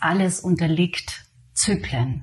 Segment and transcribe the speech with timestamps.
[0.00, 1.24] Alles unterliegt
[1.54, 2.22] Zyklen.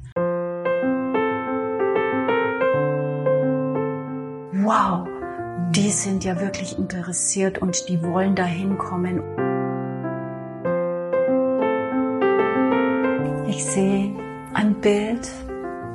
[4.63, 5.07] Wow,
[5.71, 9.21] die sind ja wirklich interessiert und die wollen dahin kommen.
[13.49, 14.15] Ich sehe
[14.53, 15.29] ein Bild,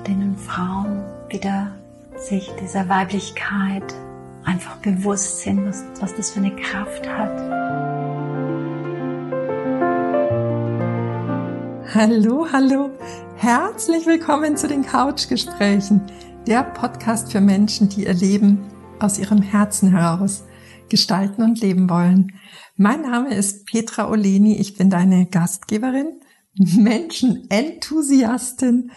[0.07, 1.73] denen Frauen wieder
[2.17, 3.95] sich dieser Weiblichkeit
[4.45, 7.60] einfach bewusst sind, was, was das für eine Kraft hat.
[11.93, 12.93] Hallo, hallo.
[13.35, 16.01] Herzlich willkommen zu den Couchgesprächen,
[16.47, 20.45] der Podcast für Menschen, die ihr Leben aus ihrem Herzen heraus
[20.89, 22.39] gestalten und leben wollen.
[22.77, 24.57] Mein Name ist Petra Oleni.
[24.59, 26.21] Ich bin deine Gastgeberin,
[26.55, 28.93] Menschenenthusiastin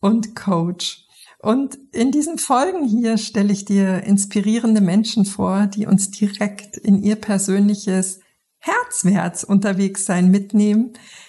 [0.00, 1.04] und Coach.
[1.40, 7.02] Und in diesen Folgen hier stelle ich dir inspirierende Menschen vor, die uns direkt in
[7.02, 8.20] ihr persönliches
[8.56, 10.94] Herzwärts unterwegs sein mitnehmen,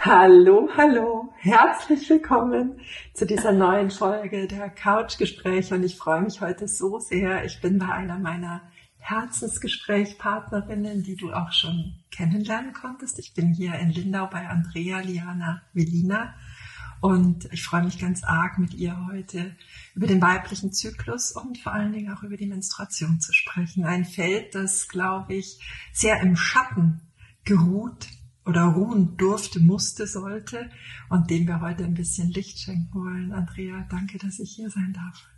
[0.00, 2.80] Hallo, hallo, herzlich willkommen
[3.14, 7.44] zu dieser neuen Folge der Couchgespräche und ich freue mich heute so sehr.
[7.44, 8.62] Ich bin bei einer meiner
[8.98, 13.18] Herzensgesprächspartnerinnen, die du auch schon kennenlernen konntest.
[13.18, 16.32] Ich bin hier in Lindau bei Andrea Liana Velina
[17.00, 19.56] und ich freue mich ganz arg mit ihr heute
[19.96, 23.84] über den weiblichen Zyklus und vor allen Dingen auch über die Menstruation zu sprechen.
[23.84, 25.58] Ein Feld, das, glaube ich,
[25.92, 27.00] sehr im Schatten
[27.44, 28.06] geruht
[28.48, 30.70] oder ruhen durfte, musste, sollte
[31.10, 33.32] und dem wir heute ein bisschen Licht schenken wollen.
[33.32, 35.28] Andrea, danke, dass ich hier sein darf.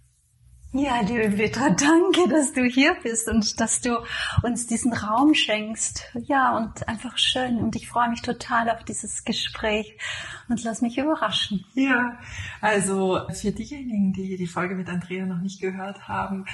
[0.73, 3.99] Ja, liebe Petra, danke, dass du hier bist und dass du
[4.45, 6.05] uns diesen Raum schenkst.
[6.15, 7.59] Ja, und einfach schön.
[7.59, 9.99] Und ich freue mich total auf dieses Gespräch
[10.49, 11.65] und lass mich überraschen.
[11.75, 12.21] Ja,
[12.61, 16.45] also für diejenigen, die die Folge mit Andrea noch nicht gehört haben,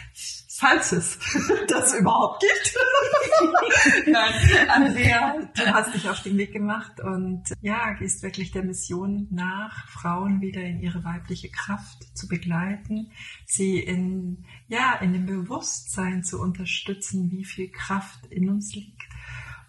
[0.58, 1.18] falls es
[1.68, 4.06] das überhaupt gibt.
[4.06, 9.28] Nein, Andrea, du hast dich auf den Weg gemacht und ja, gehst wirklich der Mission
[9.30, 13.10] nach, Frauen wieder in ihre weibliche Kraft zu begleiten,
[13.44, 19.02] sie in, ja, in dem Bewusstsein zu unterstützen, wie viel Kraft in uns liegt.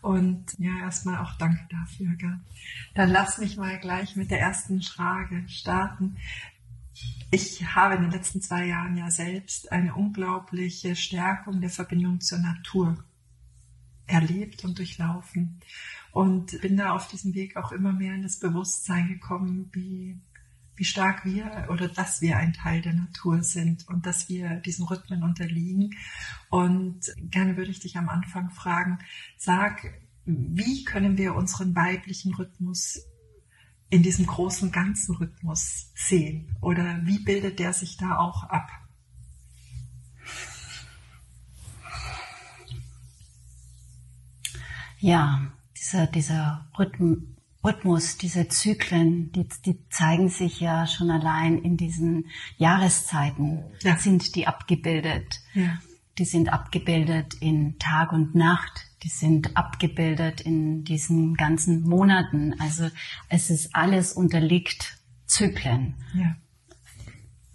[0.02, 2.16] Und ja, erstmal auch danke dafür.
[2.18, 2.40] Gell?
[2.94, 6.18] Dann lass mich mal gleich mit der ersten Frage starten.
[7.30, 12.40] Ich habe in den letzten zwei Jahren ja selbst eine unglaubliche Stärkung der Verbindung zur
[12.40, 13.04] Natur
[14.08, 15.60] erlebt und durchlaufen
[16.12, 20.18] und bin da auf diesem Weg auch immer mehr in das Bewusstsein gekommen, wie,
[20.76, 24.86] wie stark wir oder dass wir ein Teil der Natur sind und dass wir diesen
[24.86, 25.96] Rhythmen unterliegen.
[26.50, 29.00] Und gerne würde ich dich am Anfang fragen,
[29.36, 29.94] sag,
[30.26, 33.02] wie können wir unseren weiblichen Rhythmus
[33.90, 36.56] in diesem großen ganzen Rhythmus sehen?
[36.62, 38.70] Oder wie bildet der sich da auch ab?
[45.00, 51.78] Ja, dieser, dieser Rhythm, Rhythmus, diese Zyklen, die, die zeigen sich ja schon allein in
[51.78, 52.28] diesen
[52.58, 53.98] Jahreszeiten, ja.
[53.98, 55.42] sind die abgebildet.
[55.54, 55.78] Ja.
[56.18, 62.56] Die sind abgebildet in Tag und Nacht, die sind abgebildet in diesen ganzen Monaten.
[62.60, 62.90] Also
[63.30, 64.98] es ist alles unterliegt
[65.28, 65.96] Zyklen.
[66.14, 66.36] Ja.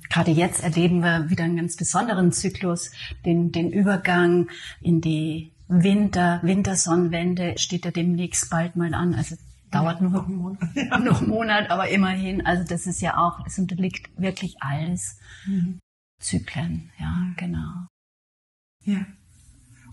[0.08, 2.92] Gerade jetzt erleben wir wieder einen ganz besonderen Zyklus,
[3.24, 4.48] den, den Übergang
[4.80, 9.14] in die Winter, Wintersonnenwende steht ja demnächst bald mal an.
[9.14, 9.36] Also
[9.70, 10.60] dauert noch, einen Monat.
[11.02, 12.44] noch einen Monat, aber immerhin.
[12.44, 15.80] Also das ist ja auch, es unterliegt wirklich alles mhm.
[16.20, 16.90] Zyklen.
[16.98, 17.86] Ja, genau.
[18.84, 19.06] Ja.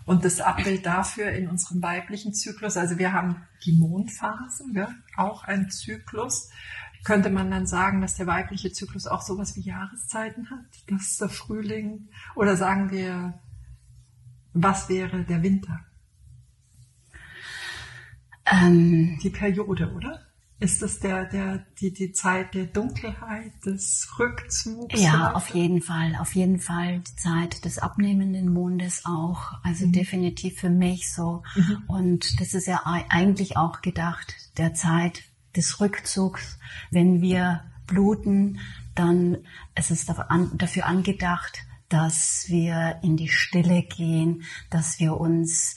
[0.06, 5.44] Und das Abbild dafür in unserem weiblichen Zyklus, also wir haben die Mondphasen, ja, auch
[5.44, 6.50] ein Zyklus.
[7.04, 10.66] Könnte man dann sagen, dass der weibliche Zyklus auch sowas wie Jahreszeiten hat?
[10.88, 12.10] Das ist der Frühling?
[12.36, 13.40] Oder sagen wir,
[14.54, 15.80] was wäre der Winter?
[18.46, 20.29] Ähm, die Periode, oder?
[20.62, 25.02] Ist das der, der, die, die Zeit der Dunkelheit, des Rückzugs?
[25.02, 26.18] Ja, auf jeden Fall.
[26.20, 29.54] Auf jeden Fall die Zeit des abnehmenden Mondes auch.
[29.64, 29.94] Also mhm.
[29.94, 31.44] definitiv für mich so.
[31.56, 31.84] Mhm.
[31.88, 35.24] Und das ist ja eigentlich auch gedacht, der Zeit
[35.56, 36.60] des Rückzugs.
[36.92, 38.60] Wenn wir bluten,
[38.96, 39.38] dann
[39.76, 45.76] ist es dafür angedacht, dass wir in die Stille gehen, dass wir uns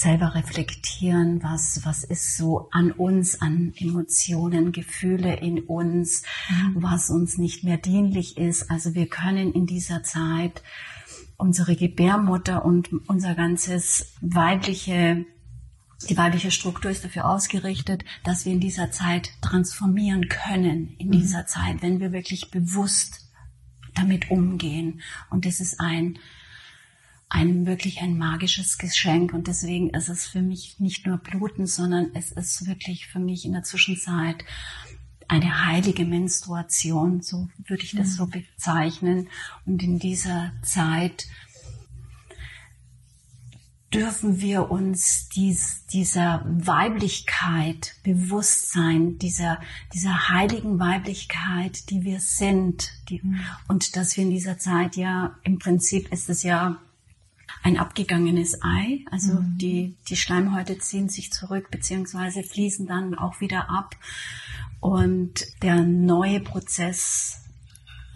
[0.00, 6.82] selber reflektieren, was, was ist so an uns, an Emotionen, Gefühle in uns, mhm.
[6.82, 8.70] was uns nicht mehr dienlich ist.
[8.70, 10.62] Also wir können in dieser Zeit
[11.36, 15.24] unsere Gebärmutter und unser ganzes weibliche
[16.08, 21.12] die weibliche Struktur ist dafür ausgerichtet, dass wir in dieser Zeit transformieren können, in mhm.
[21.12, 23.30] dieser Zeit, wenn wir wirklich bewusst
[23.94, 25.02] damit umgehen.
[25.28, 26.18] Und das ist ein,
[27.30, 29.32] ein wirklich ein magisches Geschenk.
[29.32, 33.46] Und deswegen ist es für mich nicht nur Bluten, sondern es ist wirklich für mich
[33.46, 34.44] in der Zwischenzeit
[35.28, 38.12] eine heilige Menstruation, so würde ich das mhm.
[38.14, 39.28] so bezeichnen.
[39.64, 41.28] Und in dieser Zeit
[43.94, 49.60] dürfen wir uns dies, dieser Weiblichkeit bewusst sein, dieser,
[49.94, 52.90] dieser heiligen Weiblichkeit, die wir sind.
[53.08, 53.40] Die, mhm.
[53.68, 56.80] Und dass wir in dieser Zeit ja, im Prinzip ist es ja
[57.62, 59.04] ein abgegangenes Ei.
[59.10, 59.58] Also mhm.
[59.58, 63.96] die, die Schleimhäute ziehen sich zurück beziehungsweise fließen dann auch wieder ab.
[64.80, 67.40] Und der neue Prozess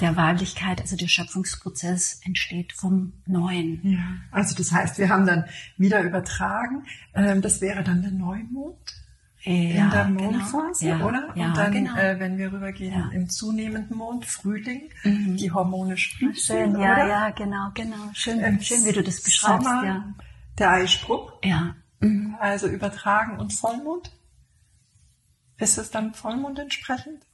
[0.00, 3.80] der Weiblichkeit, also der Schöpfungsprozess entsteht vom Neuen.
[3.82, 5.44] Ja, also das heißt, wir haben dann
[5.76, 6.84] wieder übertragen.
[7.14, 9.03] Ähm, das wäre dann der Neumond
[9.52, 10.22] ja, in der genau.
[10.22, 10.98] Mondphase, genau.
[10.98, 11.32] ja, oder?
[11.34, 11.96] Ja, Und dann, genau.
[11.96, 15.36] äh, wenn wir rübergehen im zunehmenden Mond, Frühling, mhm.
[15.36, 15.96] die Hormone.
[15.96, 17.06] Schön, ja, oder?
[17.06, 18.10] ja, genau, genau.
[18.14, 19.66] Schön, ähm, schön, wie du das beschreibst.
[19.66, 20.14] Sommer, ja.
[20.58, 21.30] Der Eisprung.
[21.42, 21.76] Ja.
[22.00, 22.36] Mhm.
[22.40, 24.12] Also übertragen und Vollmond.
[25.58, 27.26] Ist es dann Vollmond entsprechend?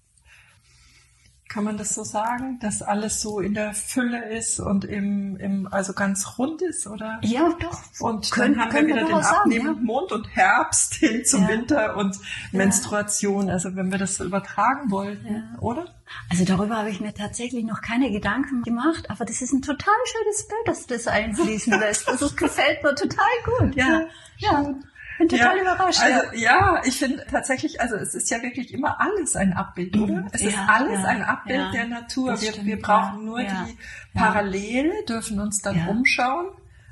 [1.50, 5.66] Kann man das so sagen, dass alles so in der Fülle ist und im, im
[5.72, 7.18] also ganz rund ist, oder?
[7.24, 7.82] Ja, doch.
[7.98, 9.82] Und können, dann haben wir wieder wir den abnehmenden ja.
[9.82, 11.48] Mond und Herbst hin zum ja.
[11.48, 12.22] Winter und ja.
[12.52, 13.50] Menstruation.
[13.50, 15.86] Also wenn wir das so übertragen wollen, oder?
[16.28, 19.94] Also darüber habe ich mir tatsächlich noch keine Gedanken gemacht, aber das ist ein total
[20.04, 22.08] schönes Bild, dass du das einfließen lässt.
[22.08, 23.26] Also es gefällt mir total
[23.58, 23.74] gut.
[23.74, 24.02] Ja,
[24.38, 24.74] ja
[25.20, 26.00] bin total ja, überrascht.
[26.00, 30.26] Also ja, ich finde tatsächlich, also es ist ja wirklich immer alles ein Abbild, oder?
[30.32, 32.40] Es ja, ist alles ja, ein Abbild der Natur.
[32.40, 33.76] Wir, stimmt, wir brauchen nur die
[34.14, 36.46] Parallele, dürfen uns dann umschauen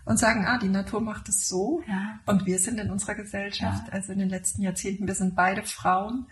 [0.04, 1.82] und sagen, ah, die Natur macht es so.
[2.26, 6.26] Und wir sind in unserer Gesellschaft, also in den letzten Jahrzehnten, wir sind beide Frauen,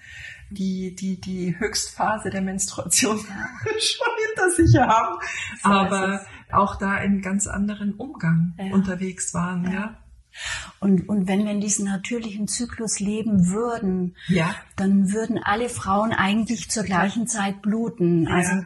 [0.50, 3.19] die die die Höchstphase der Menstruation
[3.81, 5.16] schon hinter sich haben,
[5.62, 9.96] so aber auch da in ganz anderen Umgang unterwegs waren, ja.
[10.81, 14.55] Und, und wenn wir in diesem natürlichen Zyklus leben würden, ja.
[14.77, 18.29] dann würden alle Frauen eigentlich zur gleichen Zeit bluten.
[18.29, 18.65] Also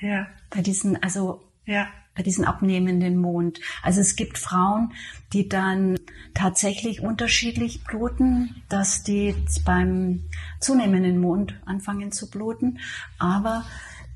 [0.00, 0.08] ja.
[0.08, 0.26] ja.
[0.50, 1.88] bei diesen, also ja.
[2.14, 3.60] bei diesen abnehmenden Mond.
[3.82, 4.92] Also es gibt Frauen,
[5.32, 5.98] die dann
[6.34, 9.34] tatsächlich unterschiedlich bluten, dass die
[9.64, 10.24] beim
[10.60, 12.78] zunehmenden Mond anfangen zu bluten.
[13.18, 13.64] Aber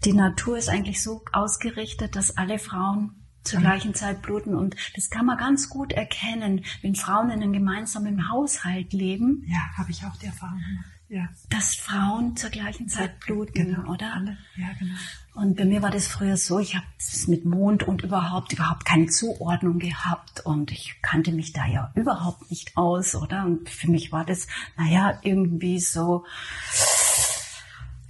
[0.04, 4.54] die Natur ist eigentlich so ausgerichtet, dass alle Frauen zur gleichen Zeit bluten.
[4.54, 9.44] Und das kann man ganz gut erkennen, wenn Frauen in einem gemeinsamen Haushalt leben.
[9.46, 10.86] Ja, habe ich auch die Erfahrung gemacht.
[11.10, 11.28] Ja.
[11.48, 14.14] Dass Frauen zur gleichen Zeit bluten, genau, oder?
[14.14, 14.38] Alle.
[14.56, 14.94] Ja, genau.
[15.34, 18.84] Und bei mir war das früher so, ich habe es mit Mond und überhaupt überhaupt
[18.84, 23.44] keine Zuordnung gehabt und ich kannte mich da ja überhaupt nicht aus, oder?
[23.44, 24.46] Und für mich war das,
[24.76, 26.24] naja, irgendwie so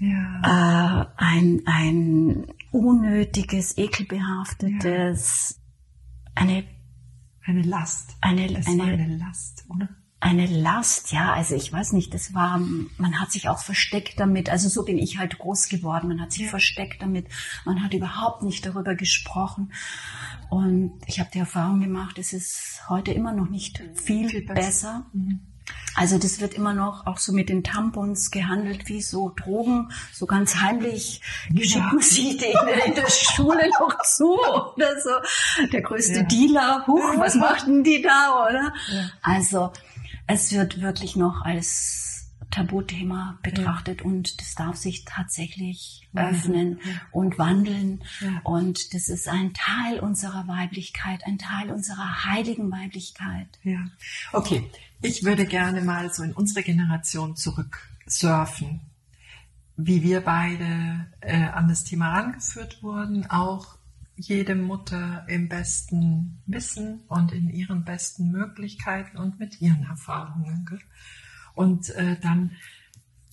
[0.01, 0.41] ja.
[0.43, 6.43] äh, ein, ein unnötiges, ekelbehaftetes, ja.
[6.43, 6.65] eine
[7.51, 8.17] eine Last.
[8.21, 9.89] Eine, eine, eine Last, oder?
[10.23, 12.61] Eine Last, ja, also ich weiß nicht, das war,
[12.99, 16.33] man hat sich auch versteckt damit, also so bin ich halt groß geworden, man hat
[16.33, 16.49] sich ja.
[16.49, 17.27] versteckt damit,
[17.65, 19.73] man hat überhaupt nicht darüber gesprochen
[20.51, 24.55] und ich habe die Erfahrung gemacht, es ist heute immer noch nicht viel, viel besser.
[24.55, 25.07] besser.
[25.15, 25.41] Mhm.
[25.95, 30.27] Also das wird immer noch auch so mit den Tampons gehandelt wie so Drogen, so
[30.27, 31.21] ganz heimlich
[31.55, 32.01] schicken ja.
[32.01, 35.11] sie denen in der Schule noch zu oder so.
[35.73, 36.23] Der größte ja.
[36.23, 38.73] Dealer, huch, was machten die da, oder?
[38.93, 39.11] Ja.
[39.23, 39.73] Also
[40.27, 42.11] es wird wirklich noch als
[42.51, 46.81] Tabuthema betrachtet und das darf sich tatsächlich öffnen
[47.13, 48.03] und wandeln.
[48.43, 53.47] Und das ist ein Teil unserer Weiblichkeit, ein Teil unserer heiligen Weiblichkeit.
[53.63, 53.79] Ja.
[54.33, 54.69] Okay,
[55.03, 58.81] ich würde gerne mal so in unsere Generation zurück surfen,
[59.77, 63.79] wie wir beide äh, an das Thema rangeführt wurden, auch
[64.17, 70.67] jede Mutter im besten Wissen und in ihren besten Möglichkeiten und mit ihren Erfahrungen.
[70.67, 70.81] Gell?
[71.55, 72.53] Und äh, dann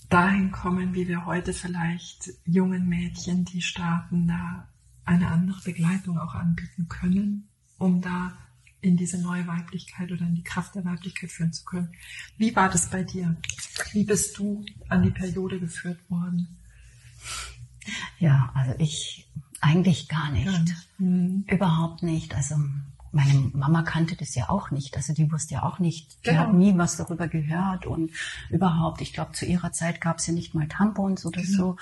[0.10, 4.70] dahin kommen, wie wir heute vielleicht jungen Mädchen, die starten, da
[5.04, 8.38] eine andere Begleitung auch anbieten können, um da
[8.82, 11.92] in diese neue Weiblichkeit oder in die Kraft der Weiblichkeit führen zu können.
[12.38, 13.36] Wie war das bei dir?
[13.92, 16.58] Wie bist du an die Periode geführt worden?
[18.20, 19.28] Ja, also ich
[19.62, 20.46] eigentlich gar nicht.
[20.46, 20.76] Gar nicht.
[21.00, 21.46] Mhm.
[21.48, 22.36] Überhaupt nicht.
[22.36, 22.56] Also
[23.12, 24.96] meine Mama kannte das ja auch nicht.
[24.96, 26.42] Also die wusste ja auch nicht, die genau.
[26.42, 28.12] hat nie was darüber gehört und
[28.50, 31.58] überhaupt, ich glaube, zu ihrer Zeit gab es ja nicht mal Tampons oder genau.
[31.58, 31.78] so.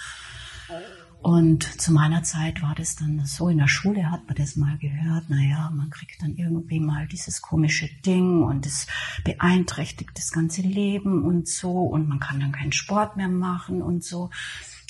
[1.25, 4.77] Und zu meiner Zeit war das dann so, in der Schule hat man das mal
[4.77, 8.86] gehört, naja, man kriegt dann irgendwie mal dieses komische Ding und es
[9.24, 14.03] beeinträchtigt das ganze Leben und so und man kann dann keinen Sport mehr machen und
[14.03, 14.29] so.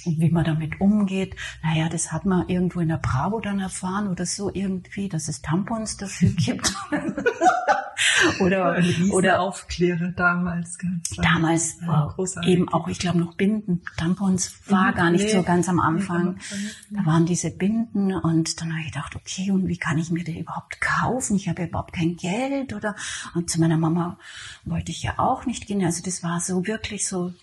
[0.06, 4.08] Und wie man damit umgeht, naja, das hat man irgendwo in der Bravo dann erfahren
[4.08, 6.74] oder so irgendwie, dass es Tampons dafür gibt.
[8.40, 8.82] oder
[9.12, 13.82] oder Aufklärer damals ganz damals war eben auch ich glaube noch Binden.
[13.98, 16.38] Tampons war mhm, gar nicht nee, so ganz am Anfang.
[16.90, 20.24] da waren diese Binden und dann habe ich gedacht okay und wie kann ich mir
[20.24, 21.36] die überhaupt kaufen?
[21.36, 22.96] Ich habe überhaupt kein Geld oder?
[23.34, 24.18] Und zu meiner Mama
[24.64, 25.84] wollte ich ja auch nicht gehen.
[25.84, 27.34] Also das war so wirklich so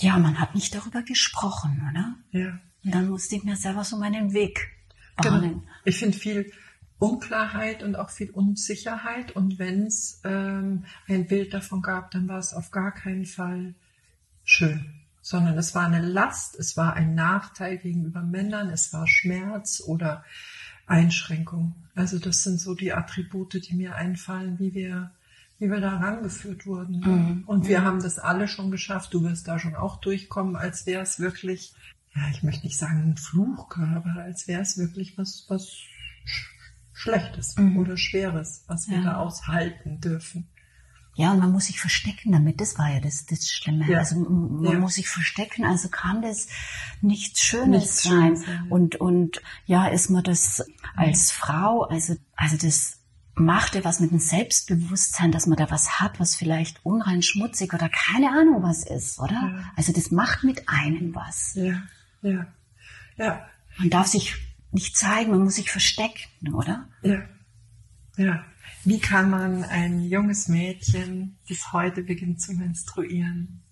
[0.00, 3.96] ja man hat nicht darüber gesprochen oder ja und dann musste ich mir selber so
[3.96, 4.68] meinen Weg
[5.16, 5.62] bahnen genau.
[5.84, 6.52] ich finde viel
[6.98, 9.32] Unklarheit und auch viel Unsicherheit.
[9.32, 13.74] Und wenn es ähm, ein Bild davon gab, dann war es auf gar keinen Fall
[14.44, 19.82] schön, sondern es war eine Last, es war ein Nachteil gegenüber Männern, es war Schmerz
[19.84, 20.24] oder
[20.86, 21.74] Einschränkung.
[21.94, 25.10] Also das sind so die Attribute, die mir einfallen, wie wir
[25.58, 27.00] wie wir da rangeführt wurden.
[27.00, 27.44] Mhm.
[27.46, 29.14] Und wir haben das alle schon geschafft.
[29.14, 31.74] Du wirst da schon auch durchkommen, als wäre es wirklich,
[32.14, 35.72] ja, ich möchte nicht sagen ein Fluchkörper, als wäre es wirklich was, was
[36.92, 37.78] Schlechtes mhm.
[37.78, 39.04] oder Schweres, was wir ja.
[39.04, 40.48] da aushalten dürfen.
[41.14, 42.60] Ja, und man muss sich verstecken damit.
[42.60, 43.90] Das war ja das, das Schlimme.
[43.90, 44.00] Ja.
[44.00, 44.78] Also man ja.
[44.78, 45.64] muss sich verstecken.
[45.64, 46.48] Also kann das
[47.00, 48.36] nichts Schönes nichts sein.
[48.36, 52.95] Schönes, Und und ja, ist man das als Frau, also also das
[53.38, 57.88] machte was mit dem Selbstbewusstsein, dass man da was hat, was vielleicht unrein schmutzig oder
[57.88, 59.34] keine Ahnung was ist, oder?
[59.34, 59.72] Ja.
[59.76, 61.54] Also das macht mit einem was.
[61.54, 61.82] Ja,
[62.22, 62.46] ja,
[63.16, 63.46] ja.
[63.78, 64.34] Man darf sich
[64.72, 66.88] nicht zeigen, man muss sich verstecken, oder?
[67.02, 67.22] Ja.
[68.16, 68.44] Ja.
[68.84, 73.62] Wie kann man ein junges Mädchen, das heute beginnt zu menstruieren,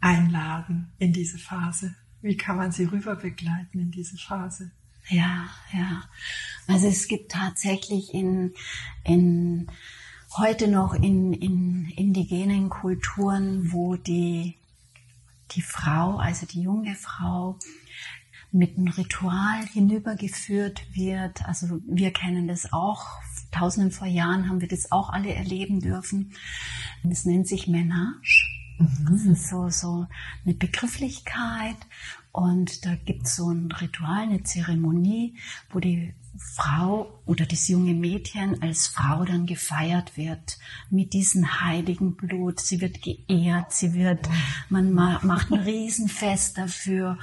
[0.00, 1.94] einladen in diese Phase?
[2.20, 4.70] Wie kann man sie rüber begleiten in diese Phase?
[5.08, 6.04] Ja, ja.
[6.66, 8.54] Also es gibt tatsächlich in,
[9.04, 9.70] in
[10.36, 14.56] heute noch in, in indigenen Kulturen, wo die,
[15.52, 17.58] die Frau, also die junge Frau,
[18.52, 21.44] mit einem Ritual hinübergeführt wird.
[21.46, 23.06] Also wir kennen das auch.
[23.50, 26.32] Tausenden vor Jahren haben wir das auch alle erleben dürfen.
[27.02, 28.46] Das nennt sich Menage.
[28.78, 29.08] Mhm.
[29.10, 30.06] Das ist so, so
[30.44, 31.76] eine Begrifflichkeit.
[32.32, 35.36] Und da gibt es so ein Ritual, eine Zeremonie,
[35.70, 42.16] wo die Frau oder das junge Mädchen als Frau dann gefeiert wird mit diesem heiligen
[42.16, 42.58] Blut.
[42.60, 44.28] Sie wird geehrt, sie wird,
[44.70, 47.18] man macht ein Riesenfest dafür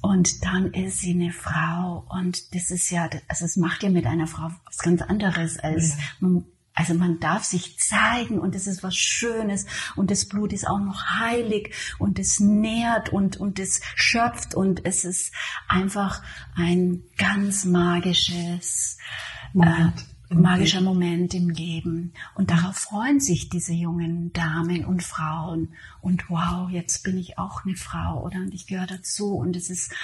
[0.00, 4.06] und dann ist sie eine Frau und das ist ja, also es macht ja mit
[4.06, 6.42] einer Frau was ganz anderes als ja.
[6.74, 10.80] Also man darf sich zeigen und es ist was Schönes und das Blut ist auch
[10.80, 15.32] noch heilig und es nährt und, und es schöpft und es ist
[15.68, 16.20] einfach
[16.56, 18.98] ein ganz magisches
[19.52, 20.00] Moment.
[20.00, 22.12] Äh, magischer Moment im Leben.
[22.34, 25.74] Und darauf freuen sich diese jungen Damen und Frauen.
[26.00, 28.38] Und wow, jetzt bin ich auch eine Frau, oder?
[28.38, 29.34] Und ich gehöre dazu.
[29.34, 29.94] Und es ist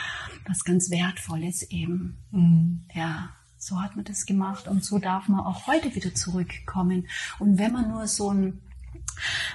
[0.47, 2.19] was ganz Wertvolles eben.
[2.31, 2.83] Mhm.
[2.95, 3.31] Ja.
[3.63, 7.07] So hat man das gemacht und so darf man auch heute wieder zurückkommen.
[7.39, 8.63] Und wenn man nur so einen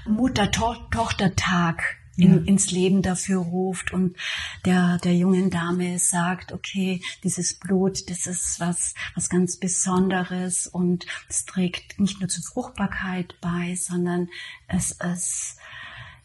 [0.05, 2.41] Mutter-Tochter-Tag in, ja.
[2.45, 4.15] ins Leben dafür ruft und
[4.63, 11.07] der, der jungen Dame sagt, okay, dieses Blut, das ist was, was ganz Besonderes und
[11.27, 14.29] es trägt nicht nur zur Fruchtbarkeit bei, sondern
[14.67, 15.57] es ist,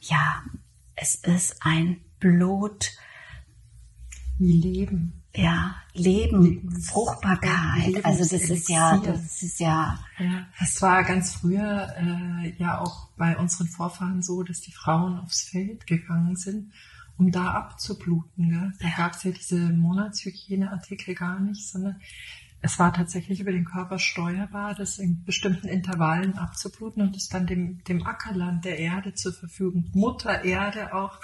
[0.01, 0.43] ja,
[0.97, 2.91] es ist ein Blut
[4.37, 8.05] wie Leben ja, Leben, Fruchtbarkeit.
[8.05, 9.99] also das ist ja, das ist ja.
[10.19, 10.47] ja.
[10.59, 15.45] Das war ganz früher äh, ja auch bei unseren Vorfahren so, dass die Frauen aufs
[15.45, 16.73] Feld gegangen sind,
[17.17, 18.51] um da abzubluten.
[18.51, 18.73] Gell?
[18.81, 18.97] Da ja.
[18.97, 22.01] gab es ja diese Monatshygieneartikel gar nicht, sondern
[22.63, 27.47] es war tatsächlich über den Körper steuerbar, das in bestimmten Intervallen abzubluten und es dann
[27.47, 31.21] dem, dem Ackerland der Erde zur Verfügung, Mutter Erde auch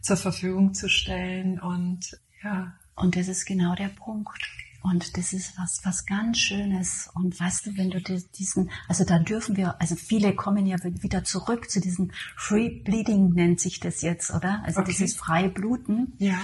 [0.00, 4.40] zur Verfügung zu stellen und ja, und das ist genau der Punkt.
[4.82, 7.10] Und das ist was, was ganz Schönes.
[7.14, 11.22] Und weißt du, wenn du diesen, also da dürfen wir, also viele kommen ja wieder
[11.22, 14.62] zurück zu diesem Free Bleeding nennt sich das jetzt, oder?
[14.64, 14.92] Also okay.
[14.92, 16.14] dieses freie Bluten.
[16.18, 16.38] Ja.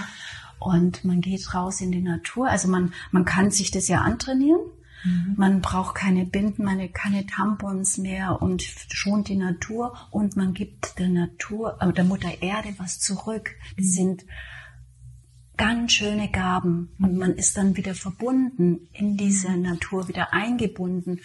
[0.59, 2.47] Und man geht raus in die Natur.
[2.47, 4.61] Also man, man kann sich das ja antrainieren.
[5.03, 5.33] Mhm.
[5.37, 10.99] Man braucht keine Binden, meine, keine Tampons mehr und schont die Natur und man gibt
[10.99, 13.51] der Natur, äh, der Mutter Erde was zurück.
[13.77, 13.91] Das mhm.
[13.91, 14.25] sind
[15.57, 21.19] ganz schöne Gaben und man ist dann wieder verbunden in diese Natur, wieder eingebunden.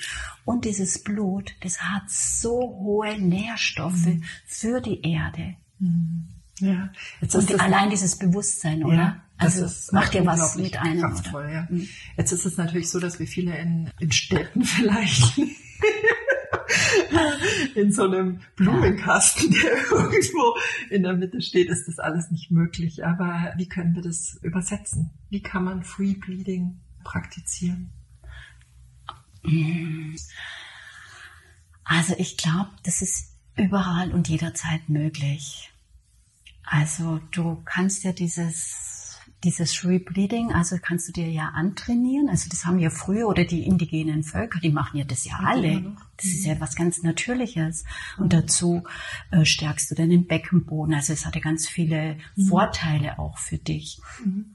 [0.44, 4.24] Und dieses Blut, das hat so hohe Nährstoffe mhm.
[4.46, 5.56] für die Erde.
[5.78, 6.28] Mhm.
[6.58, 6.90] Ja.
[7.20, 8.96] Jetzt und allein dieses Bewusstsein, oder?
[8.96, 11.00] Ja, also macht ja was mit einem.
[11.00, 11.50] Kraftvoll?
[11.52, 11.66] Ja.
[11.68, 11.88] Mhm.
[12.16, 15.40] Jetzt ist es natürlich so, dass wir viele in, in Städten vielleicht
[17.74, 20.56] in so einem Blumenkasten, der irgendwo
[20.90, 23.04] in der Mitte steht, ist das alles nicht möglich.
[23.04, 25.10] Aber wie können wir das übersetzen?
[25.30, 27.90] Wie kann man Free Bleeding praktizieren?
[31.84, 35.72] Also ich glaube, das ist überall und jederzeit möglich.
[36.64, 39.01] Also du kannst ja dieses
[39.44, 42.28] dieses Rebleeding, also kannst du dir ja antrainieren.
[42.28, 45.96] Also das haben ja früher oder die indigenen Völker, die machen ja das ja alle.
[46.16, 47.84] Das ist ja was ganz Natürliches.
[48.18, 48.84] Und dazu
[49.30, 50.94] äh, stärkst du deinen Beckenboden.
[50.94, 52.46] Also es hatte ganz viele mhm.
[52.46, 54.00] Vorteile auch für dich.
[54.24, 54.54] Mhm.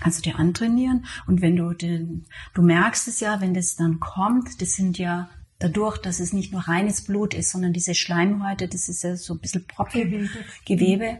[0.00, 3.98] Kannst du dir antrainieren und wenn du den, du merkst es ja, wenn das dann
[3.98, 5.28] kommt, das sind ja
[5.62, 9.34] dadurch, dass es nicht nur reines Blut ist, sondern diese Schleimhäute, das ist ja so
[9.34, 10.28] ein bisschen Proppe, Gewebe.
[10.64, 11.18] Gewebe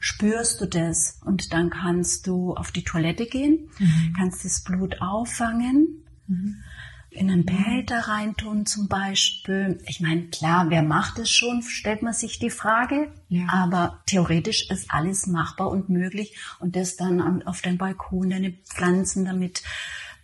[0.00, 4.14] spürst du das und dann kannst du auf die Toilette gehen, mhm.
[4.16, 6.62] kannst das Blut auffangen, mhm.
[7.10, 9.78] in einen Behälter reintun zum Beispiel.
[9.86, 13.46] Ich meine, klar, wer macht es schon, stellt man sich die Frage, ja.
[13.50, 19.24] aber theoretisch ist alles machbar und möglich und das dann auf deinem Balkon, deine Pflanzen
[19.24, 19.62] damit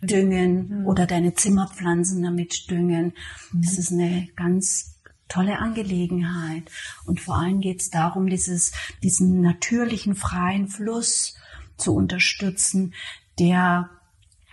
[0.03, 0.85] düngen mhm.
[0.85, 3.13] oder deine Zimmerpflanzen damit düngen.
[3.53, 3.79] Das mhm.
[3.79, 6.69] ist eine ganz tolle Angelegenheit.
[7.05, 11.35] Und vor allem geht es darum, dieses, diesen natürlichen freien Fluss
[11.77, 12.93] zu unterstützen,
[13.39, 13.89] der,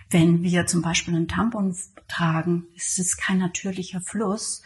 [0.09, 1.75] wenn wir zum Beispiel einen Tampon
[2.07, 4.63] tragen, es ist kein natürlicher Fluss.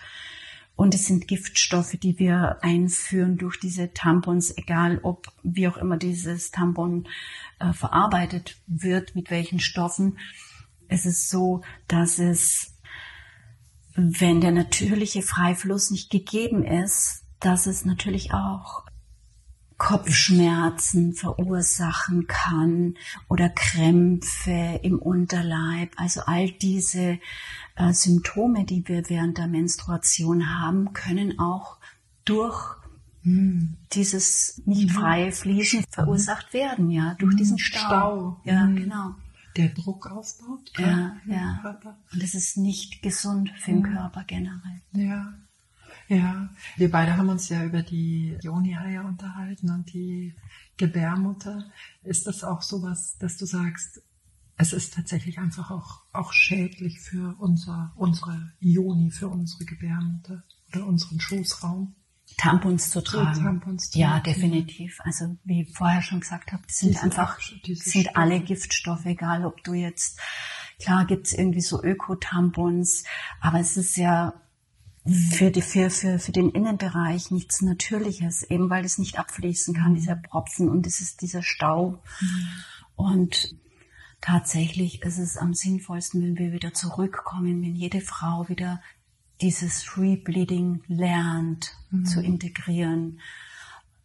[0.77, 5.96] Und es sind Giftstoffe, die wir einführen durch diese Tampons, egal ob, wie auch immer
[5.96, 7.08] dieses Tampon
[7.60, 10.18] äh, verarbeitet wird, mit welchen Stoffen.
[10.88, 12.75] Es ist so, dass es
[13.96, 18.84] wenn der natürliche Freifluss nicht gegeben ist, dass es natürlich auch
[19.77, 22.96] Kopfschmerzen verursachen kann
[23.27, 25.92] oder Krämpfe im Unterleib.
[25.98, 27.20] Also all diese
[27.75, 31.77] äh, Symptome, die wir während der Menstruation haben, können auch
[32.24, 32.77] durch
[33.24, 34.93] hm, dieses nicht mhm.
[34.93, 37.80] freie Fließen verursacht werden, ja, durch hm, diesen Stau.
[37.80, 38.41] Stau.
[38.45, 38.76] Ja, mhm.
[38.78, 39.15] genau
[39.56, 40.72] der Druck aufbaut.
[40.78, 41.60] Ja, ja.
[41.62, 41.98] Körper.
[42.12, 44.82] Und das ist nicht gesund für den Körper generell.
[44.91, 45.34] Ja.
[46.08, 50.36] Ja, wir beide haben uns ja über die Joni-Eier unterhalten und die
[50.78, 51.72] Gebärmutter.
[52.04, 54.04] Ist das auch sowas, dass du sagst,
[54.58, 60.86] es ist tatsächlich einfach auch, auch schädlich für unser, unsere Joni, für unsere Gebärmutter oder
[60.86, 61.96] unseren Schoßraum?
[62.38, 63.43] Tampons zu tragen.
[63.43, 65.00] Tampons ja, definitiv.
[65.04, 69.45] Also wie ich vorher schon gesagt habe, das sind diese einfach sind alle Giftstoffe, egal
[69.45, 70.19] ob du jetzt
[70.80, 73.06] klar gibt's irgendwie so Öko-Tampons,
[73.39, 74.34] aber es ist ja
[75.06, 79.91] für, die, für, für, für den Innenbereich nichts Natürliches, eben weil es nicht abfließen kann,
[79.91, 79.95] mhm.
[79.95, 82.02] dieser Propfen und es ist dieser Stau.
[82.19, 82.48] Mhm.
[82.95, 83.56] Und
[84.21, 88.82] tatsächlich ist es am sinnvollsten, wenn wir wieder zurückkommen, wenn jede Frau wieder
[89.41, 92.06] dieses Free Bleeding lernt mhm.
[92.06, 93.19] zu integrieren,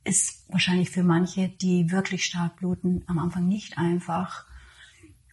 [0.05, 4.47] ist wahrscheinlich für manche, die wirklich stark bluten, am Anfang nicht einfach.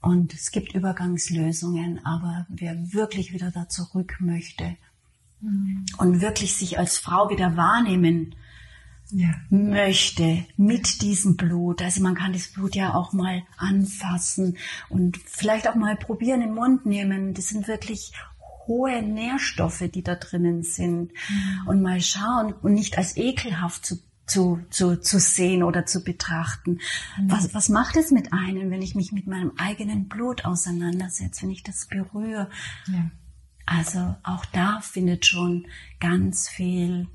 [0.02, 4.78] Und es gibt Übergangslösungen, aber wer wirklich wieder da zurück möchte
[5.42, 5.86] mhm.
[5.98, 8.36] und wirklich sich als Frau wieder wahrnehmen
[9.12, 9.30] ja.
[9.50, 14.58] möchte mit diesem Blut, also man kann das Blut ja auch mal anfassen
[14.90, 17.34] und vielleicht auch mal probieren, im Mund nehmen.
[17.34, 18.12] Das sind wirklich
[18.68, 21.12] hohe Nährstoffe, die da drinnen sind.
[21.30, 21.68] Mhm.
[21.68, 26.80] Und mal schauen und nicht als ekelhaft zu zu, zu, zu sehen oder zu betrachten.
[27.18, 27.32] Mhm.
[27.32, 31.52] Was, was macht es mit einem, wenn ich mich mit meinem eigenen Blut auseinandersetze, wenn
[31.52, 32.50] ich das berühre?
[32.88, 33.10] Ja.
[33.66, 35.68] Also auch da findet schon
[36.00, 37.08] ganz viel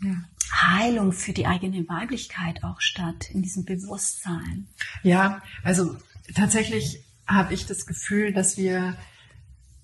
[0.00, 0.14] ja.
[0.52, 4.68] Heilung für die eigene Weiblichkeit auch statt, in diesem Bewusstsein.
[5.02, 5.96] Ja, also
[6.34, 8.96] tatsächlich habe ich das Gefühl, dass wir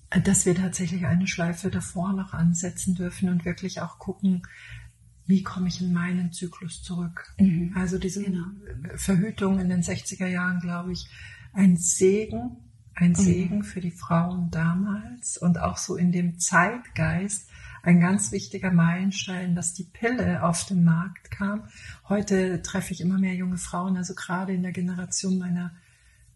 [0.09, 4.41] dass wir tatsächlich eine Schleife davor noch ansetzen dürfen und wirklich auch gucken,
[5.27, 7.31] wie komme ich in meinen Zyklus zurück.
[7.37, 7.73] Mhm.
[7.75, 8.47] Also diese genau.
[8.95, 11.07] Verhütung in den 60er Jahren, glaube ich,
[11.53, 12.57] ein Segen,
[12.95, 13.15] ein mhm.
[13.15, 17.47] Segen für die Frauen damals und auch so in dem Zeitgeist
[17.83, 21.63] ein ganz wichtiger Meilenstein, dass die Pille auf den Markt kam.
[22.09, 25.71] Heute treffe ich immer mehr junge Frauen, also gerade in der Generation meiner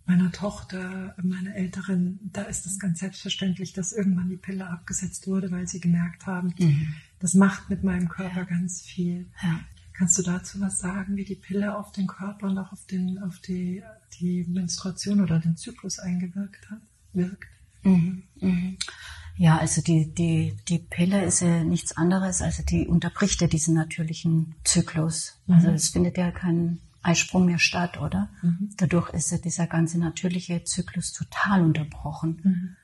[0.06, 5.52] meiner Tochter, meiner Älteren, da ist es ganz selbstverständlich, dass irgendwann die Pille abgesetzt wurde,
[5.52, 6.94] weil sie gemerkt haben, mhm.
[7.20, 8.44] das macht mit meinem Körper ja.
[8.44, 9.28] ganz viel.
[9.42, 9.60] Ja.
[9.94, 13.20] Kannst du dazu was sagen, wie die Pille auf den Körper und auch auf, den,
[13.20, 13.84] auf die,
[14.20, 16.82] die Menstruation oder den Zyklus eingewirkt hat,
[17.14, 17.48] wirkt?
[17.84, 18.24] Mhm.
[18.42, 18.78] Mhm.
[19.38, 23.76] Ja, also die, die, die Pille ist ja nichts anderes, also die unterbricht ja diesen
[23.76, 25.40] natürlichen Zyklus.
[25.48, 25.76] Also mhm.
[25.76, 28.30] es findet ja kein Eisprung mehr statt, oder?
[28.42, 28.72] Mhm.
[28.78, 32.42] Dadurch ist ja dieser ganze natürliche Zyklus total unterbrochen.
[32.44, 32.76] Mhm.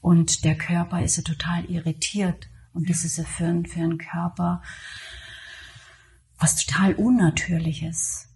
[0.00, 2.48] Und der Körper ist ja total irritiert.
[2.72, 4.62] Und das ist ja für, für einen Körper
[6.38, 8.28] was total Unnatürliches.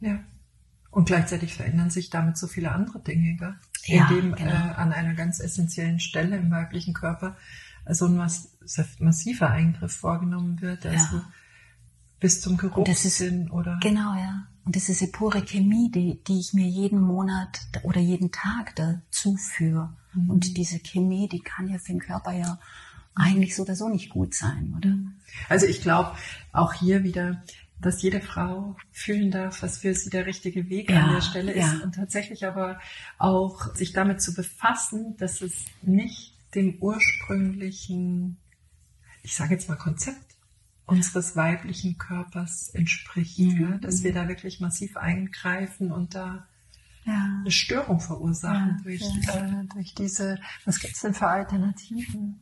[0.00, 0.20] Ja.
[0.90, 3.54] Und gleichzeitig verändern sich damit so viele andere Dinge, gell?
[3.84, 4.50] Ja, indem genau.
[4.50, 7.36] äh, an einer ganz essentiellen Stelle im weiblichen Körper
[7.88, 8.56] so ein mass
[8.98, 11.32] massiver Eingriff vorgenommen wird, also ja.
[12.20, 14.46] Bis zum Geruchssinn oder genau ja.
[14.64, 18.76] Und das ist die pure Chemie, die, die ich mir jeden Monat oder jeden Tag
[18.76, 19.96] dazu führe.
[20.12, 20.30] Mhm.
[20.30, 22.58] Und diese Chemie, die kann ja für den Körper ja
[23.14, 24.96] eigentlich so oder so nicht gut sein, oder?
[25.48, 26.14] Also ich glaube
[26.52, 27.42] auch hier wieder,
[27.80, 31.52] dass jede Frau fühlen darf, was für sie der richtige Weg ja, an der Stelle
[31.52, 31.80] ist ja.
[31.82, 32.78] und tatsächlich aber
[33.18, 38.36] auch sich damit zu befassen, dass es nicht dem ursprünglichen,
[39.22, 40.29] ich sage jetzt mal Konzept
[40.90, 43.60] unseres weiblichen Körpers entspricht, mhm.
[43.60, 46.48] ja, dass wir da wirklich massiv eingreifen und da
[47.04, 47.38] ja.
[47.40, 52.40] eine Störung verursachen ja, durch, äh, durch diese, was gibt's denn für Alternativen?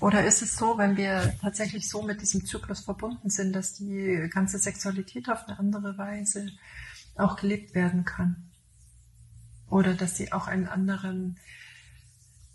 [0.00, 4.28] Oder ist es so, wenn wir tatsächlich so mit diesem Zyklus verbunden sind, dass die
[4.30, 6.50] ganze Sexualität auf eine andere Weise
[7.16, 8.50] auch gelebt werden kann?
[9.68, 11.38] Oder dass sie auch einen anderen,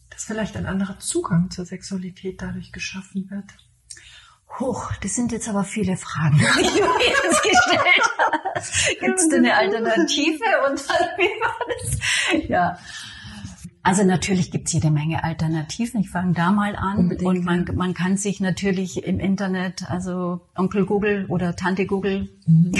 [0.10, 3.69] dass vielleicht ein anderer Zugang zur Sexualität dadurch geschaffen wird?
[4.58, 8.10] Huch, das sind jetzt aber viele Fragen, die du jetzt gestellt
[8.56, 9.00] hast.
[9.00, 10.80] Gibt es eine Alternative und
[11.18, 12.48] wie war das?
[12.48, 12.78] Ja.
[13.82, 16.02] Also natürlich gibt's jede Menge Alternativen.
[16.02, 16.98] Ich fange da mal an.
[16.98, 17.28] Unbedingt.
[17.28, 22.74] Und man, man kann sich natürlich im Internet, also Onkel Google oder Tante Google, mhm.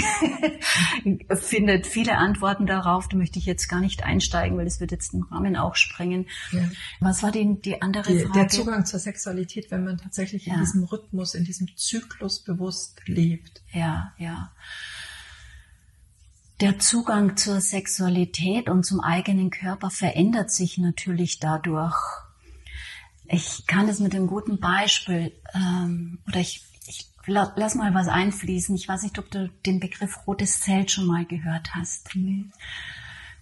[1.36, 3.08] findet viele Antworten darauf.
[3.08, 6.26] Da möchte ich jetzt gar nicht einsteigen, weil es wird jetzt den Rahmen auch sprengen.
[6.52, 6.68] Ja.
[7.00, 8.38] Was war die, die andere die, Frage?
[8.38, 10.54] Der Zugang zur Sexualität, wenn man tatsächlich ja.
[10.54, 13.62] in diesem Rhythmus, in diesem Zyklus bewusst lebt.
[13.72, 14.50] Ja, ja
[16.60, 21.96] der Zugang zur Sexualität und zum eigenen Körper verändert sich natürlich dadurch.
[23.26, 28.74] Ich kann es mit einem guten Beispiel ähm, oder ich, ich lass mal was einfließen.
[28.74, 32.10] Ich weiß nicht, ob du den Begriff rotes Zelt schon mal gehört hast.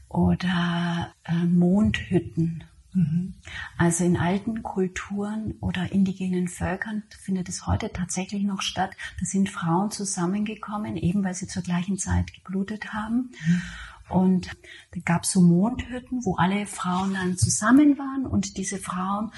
[0.08, 2.64] Oder äh, Mondhütten.
[2.92, 3.34] Mhm.
[3.76, 8.92] Also in alten Kulturen oder indigenen Völkern findet es heute tatsächlich noch statt.
[9.20, 13.30] Da sind Frauen zusammengekommen, eben weil sie zur gleichen Zeit geblutet haben.
[13.46, 13.62] Mhm.
[14.08, 14.50] Und
[14.92, 19.32] da gab es so Mondhütten, wo alle Frauen dann zusammen waren und diese Frauen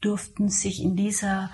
[0.00, 1.50] durften sich in dieser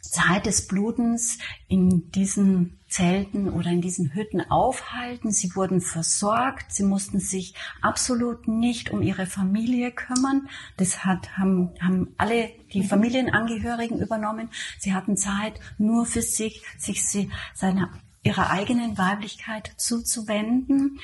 [0.00, 1.38] Zeit des Blutens
[1.68, 5.32] in diesen Zelten oder in diesen Hütten aufhalten.
[5.32, 6.72] Sie wurden versorgt.
[6.72, 10.48] Sie mussten sich absolut nicht um ihre Familie kümmern.
[10.76, 14.48] Das hat, haben, haben alle die Familienangehörigen übernommen.
[14.78, 17.90] Sie hatten Zeit nur für sich, sich sie, seiner,
[18.22, 21.00] ihrer eigenen Weiblichkeit zuzuwenden.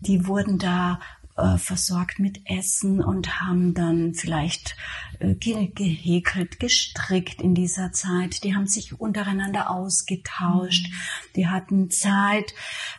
[0.00, 0.98] Die wurden da
[1.38, 4.76] äh, versorgt mit Essen und haben dann vielleicht
[5.20, 8.42] äh, gehäkelt, gestrickt in dieser Zeit.
[8.42, 10.88] Die haben sich untereinander ausgetauscht.
[10.88, 10.94] Mhm.
[11.36, 12.54] Die hatten Zeit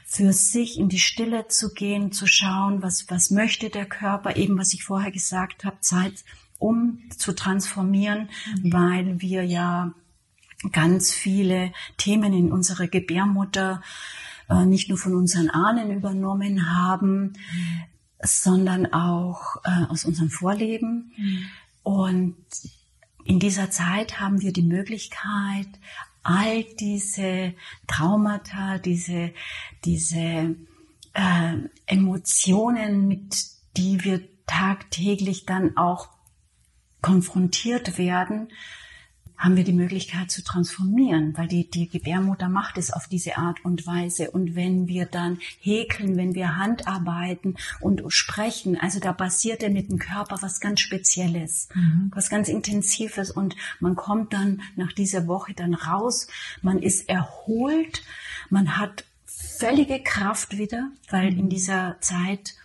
[0.06, 4.58] für sich in die Stille zu gehen, zu schauen, was, was möchte der Körper, eben
[4.58, 6.24] was ich vorher gesagt habe, Zeit
[6.58, 8.74] um zu transformieren, mhm.
[8.74, 9.94] weil wir ja
[10.72, 13.82] ganz viele Themen in unserer Gebärmutter
[14.50, 17.84] äh, nicht nur von unseren Ahnen übernommen haben, mhm
[18.22, 21.14] sondern auch äh, aus unserem Vorleben.
[21.18, 21.46] Mhm.
[21.84, 22.36] Und
[23.24, 25.68] in dieser Zeit haben wir die Möglichkeit,
[26.24, 27.54] all diese
[27.88, 29.34] Traumata, diese,
[29.86, 30.56] diese
[31.14, 31.56] äh,
[31.86, 33.36] Emotionen, mit
[33.78, 36.10] die wir tagtäglich dann auch
[37.02, 38.50] konfrontiert werden,
[39.40, 43.64] haben wir die Möglichkeit zu transformieren, weil die, die Gebärmutter macht es auf diese Art
[43.64, 44.32] und Weise.
[44.32, 49.90] Und wenn wir dann häkeln, wenn wir Handarbeiten und sprechen, also da passiert ja mit
[49.90, 52.12] dem Körper was ganz Spezielles, mhm.
[52.14, 56.28] was ganz Intensives und man kommt dann nach dieser Woche dann raus,
[56.62, 58.04] man ist erholt,
[58.50, 62.56] man hat völlige Kraft wieder, weil in dieser Zeit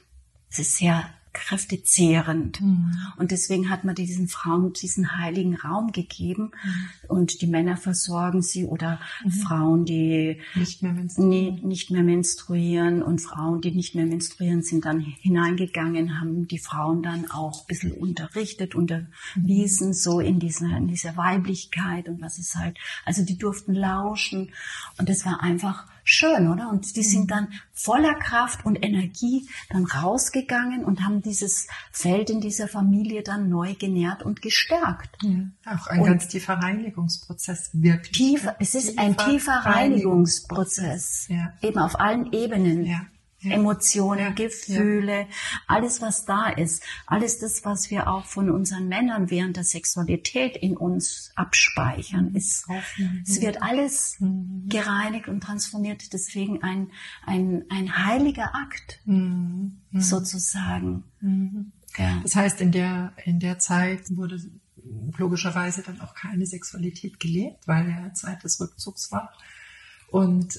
[0.50, 1.04] es ist sehr
[1.34, 2.60] kräftezehrend.
[2.60, 2.96] Mhm.
[3.18, 6.52] Und deswegen hat man diesen Frauen diesen heiligen Raum gegeben.
[6.64, 6.88] Mhm.
[7.08, 9.30] Und die Männer versorgen sie oder mhm.
[9.30, 15.00] Frauen, die nicht mehr, nicht mehr menstruieren und Frauen, die nicht mehr menstruieren, sind dann
[15.00, 21.16] hineingegangen, haben die Frauen dann auch ein bisschen unterrichtet, unterwiesen, so in dieser, in dieser
[21.16, 22.78] Weiblichkeit und was ist halt.
[23.04, 24.52] Also die durften lauschen.
[24.98, 26.68] Und es war einfach schön, oder?
[26.68, 27.28] Und die sind mhm.
[27.28, 33.48] dann voller Kraft und Energie dann rausgegangen und haben dieses Feld in dieser Familie dann
[33.48, 35.16] neu genährt und gestärkt.
[35.22, 38.12] Ja, auch ein und ganz tiefer Reinigungsprozess, wirklich.
[38.12, 41.26] Tiefer, es ist tiefer ein tiefer Reinigungsprozess.
[41.28, 41.52] Ja.
[41.62, 42.84] Eben auf allen Ebenen.
[42.84, 43.06] Ja.
[43.44, 44.30] Emotionen, ja.
[44.30, 45.26] Gefühle, ja.
[45.66, 50.56] alles was da ist, alles das, was wir auch von unseren Männern während der Sexualität
[50.56, 52.66] in uns abspeichern, ist,
[53.26, 54.68] es wird alles mhm.
[54.68, 56.12] gereinigt und transformiert.
[56.12, 56.90] Deswegen ein,
[57.26, 59.80] ein, ein heiliger Akt, mhm.
[59.90, 60.00] mhm.
[60.00, 61.04] sozusagen.
[61.20, 61.72] Mhm.
[62.22, 64.40] Das heißt, in der, in der Zeit wurde
[65.16, 69.32] logischerweise dann auch keine Sexualität gelebt, weil ja Zeit des Rückzugs war.
[70.10, 70.58] Und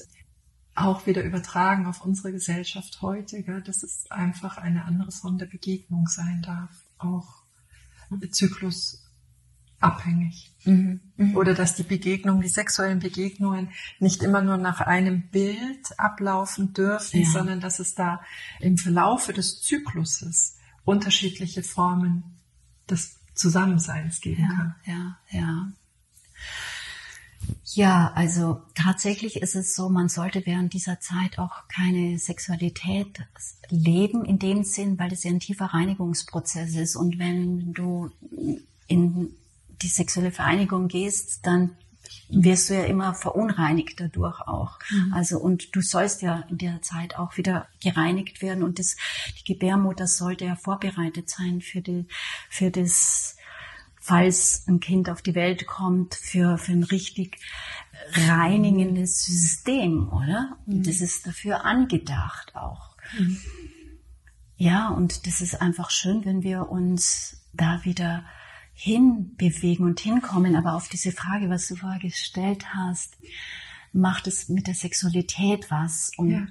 [0.75, 5.45] auch wieder übertragen auf unsere Gesellschaft heute, gell, dass es einfach eine andere Form der
[5.45, 7.43] Begegnung sein darf, auch
[8.29, 10.53] zyklusabhängig.
[10.65, 11.37] Mhm, mh.
[11.37, 17.21] Oder dass die Begegnungen, die sexuellen Begegnungen nicht immer nur nach einem Bild ablaufen dürfen,
[17.21, 17.29] ja.
[17.29, 18.19] sondern dass es da
[18.59, 22.35] im Verlaufe des Zykluses unterschiedliche Formen
[22.89, 24.75] des Zusammenseins geben ja, kann.
[24.85, 25.71] Ja, ja.
[27.63, 33.23] Ja, also tatsächlich ist es so, man sollte während dieser Zeit auch keine Sexualität
[33.69, 36.95] leben in dem Sinn, weil es ja ein tiefer Reinigungsprozess ist.
[36.95, 38.11] Und wenn du
[38.87, 39.35] in
[39.81, 41.71] die sexuelle Vereinigung gehst, dann
[42.29, 44.79] wirst du ja immer verunreinigt dadurch auch.
[44.89, 45.13] Mhm.
[45.13, 48.95] Also und du sollst ja in der Zeit auch wieder gereinigt werden und das
[49.39, 52.07] die Gebärmutter sollte ja vorbereitet sein für die
[52.49, 53.34] für das
[54.05, 57.39] falls ein Kind auf die Welt kommt, für, für ein richtig
[58.13, 60.59] reinigendes System, oder?
[60.67, 60.83] Und mhm.
[60.83, 62.95] das ist dafür angedacht auch.
[63.17, 63.39] Mhm.
[64.57, 68.23] Ja, und das ist einfach schön, wenn wir uns da wieder
[68.73, 70.55] hinbewegen und hinkommen.
[70.55, 73.17] Aber auf diese Frage, was du vorher gestellt hast,
[73.91, 76.11] macht es mit der Sexualität was?
[76.15, 76.47] Und ja.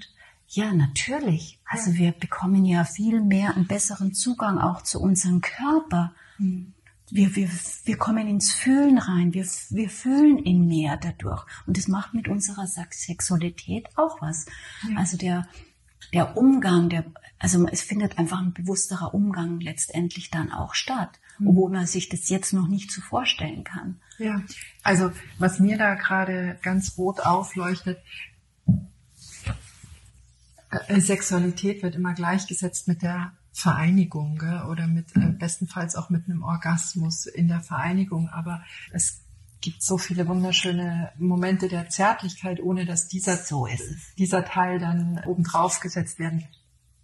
[0.48, 1.60] Ja, natürlich.
[1.66, 1.98] Also ja.
[1.98, 6.12] wir bekommen ja viel mehr einen besseren Zugang auch zu unserem Körper.
[6.38, 6.73] Mhm
[7.10, 7.50] wir, wir,
[7.84, 11.44] wir kommen ins Fühlen rein, wir, wir fühlen ihn mehr dadurch.
[11.66, 14.46] Und das macht mit unserer Sexualität auch was.
[14.88, 14.98] Ja.
[14.98, 15.46] Also der,
[16.12, 17.04] der Umgang, der,
[17.38, 21.48] also es findet einfach ein bewussterer Umgang letztendlich dann auch statt, mhm.
[21.48, 24.00] obwohl man sich das jetzt noch nicht so vorstellen kann.
[24.18, 24.42] Ja,
[24.82, 27.98] also was mir da gerade ganz rot aufleuchtet,
[30.88, 34.62] äh, Sexualität wird immer gleichgesetzt mit der Vereinigung gell?
[34.68, 38.28] oder mit äh, bestenfalls auch mit einem Orgasmus in der Vereinigung.
[38.28, 38.62] Aber
[38.92, 39.20] es
[39.60, 44.14] gibt so viele wunderschöne Momente der Zärtlichkeit, ohne dass dieser, so ist es.
[44.16, 46.44] dieser Teil dann obendrauf gesetzt werden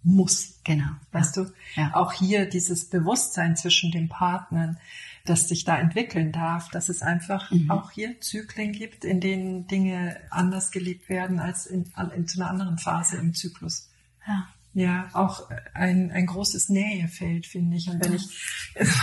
[0.03, 0.59] muss.
[0.65, 0.89] Genau.
[1.13, 1.43] Weißt ja.
[1.43, 1.51] du?
[1.75, 1.95] Ja.
[1.95, 4.77] Auch hier dieses Bewusstsein zwischen den Partnern,
[5.25, 7.71] das sich da entwickeln darf, dass es einfach mhm.
[7.71, 12.49] auch hier Zyklen gibt, in denen Dinge anders gelebt werden als in, in zu einer
[12.49, 13.89] anderen Phase im Zyklus.
[14.27, 17.89] Ja ja auch ein, ein großes Nähefeld, finde ich.
[17.89, 18.27] Und wenn ich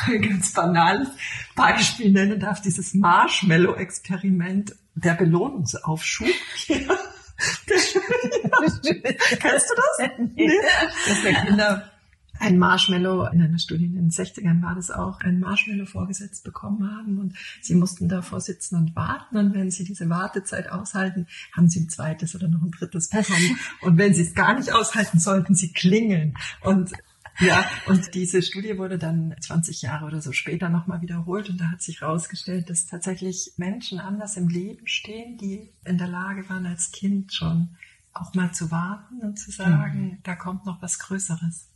[0.06, 1.08] ein ganz banales
[1.54, 6.28] Beispiel nennen darf, dieses Marshmallow-Experiment, der Belohnungsaufschub.
[7.68, 8.00] Kennst du
[9.40, 10.10] das?
[10.34, 10.50] Nee.
[11.06, 11.90] Dass der Kinder
[12.40, 16.90] ein Marshmallow, in einer Studie in den 60ern war das auch, ein Marshmallow vorgesetzt bekommen
[16.90, 21.68] haben und sie mussten davor sitzen und warten und wenn sie diese Wartezeit aushalten, haben
[21.68, 25.18] sie ein zweites oder noch ein drittes bekommen und wenn sie es gar nicht aushalten,
[25.18, 26.92] sollten sie klingeln und
[27.40, 31.70] ja, und diese Studie wurde dann 20 Jahre oder so später nochmal wiederholt und da
[31.70, 36.66] hat sich herausgestellt, dass tatsächlich Menschen anders im Leben stehen, die in der Lage waren,
[36.66, 37.76] als Kind schon
[38.12, 40.18] auch mal zu warten und zu sagen, mhm.
[40.24, 41.67] da kommt noch was Größeres.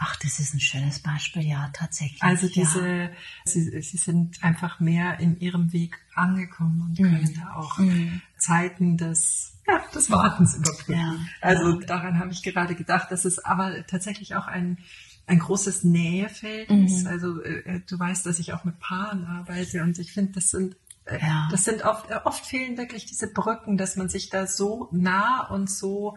[0.00, 2.22] Ach, das ist ein schönes Beispiel, ja, tatsächlich.
[2.22, 3.10] Also diese, ja.
[3.44, 7.04] sie, sie sind einfach mehr in ihrem Weg angekommen und mhm.
[7.04, 8.22] können da auch mhm.
[8.36, 11.00] Zeiten des, ja, des Wartens überbrücken.
[11.00, 11.16] Ja.
[11.40, 14.78] Also daran habe ich gerade gedacht, dass es aber tatsächlich auch ein,
[15.26, 16.84] ein großes Nähefeld mhm.
[16.84, 17.06] ist.
[17.08, 20.76] Also äh, du weißt, dass ich auch mit Paaren arbeite und ich finde, das sind
[21.06, 21.48] äh, ja.
[21.50, 25.48] Das sind oft, äh, oft fehlen wirklich diese Brücken, dass man sich da so nah
[25.48, 26.16] und so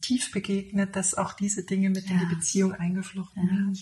[0.00, 2.12] tief begegnet, dass auch diese Dinge mit ja.
[2.12, 3.78] in die Beziehung eingeflochten werden.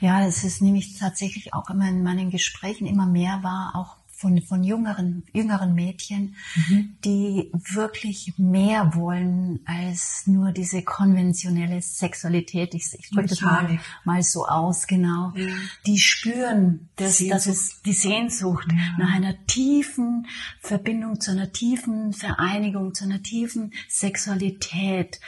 [0.00, 4.42] Ja, es ist nämlich tatsächlich auch immer in meinen Gesprächen immer mehr war, auch von,
[4.42, 6.96] von jüngeren, jüngeren Mädchen, mhm.
[7.04, 12.74] die wirklich mehr wollen als nur diese konventionelle Sexualität.
[12.74, 15.32] Ich, ich drücke das mal, mal so aus, genau.
[15.34, 15.46] Ja.
[15.86, 18.98] Die spüren, dass, dass es die Sehnsucht ja.
[18.98, 20.26] nach einer tiefen
[20.60, 25.18] Verbindung, zu einer tiefen Vereinigung, zu einer tiefen Sexualität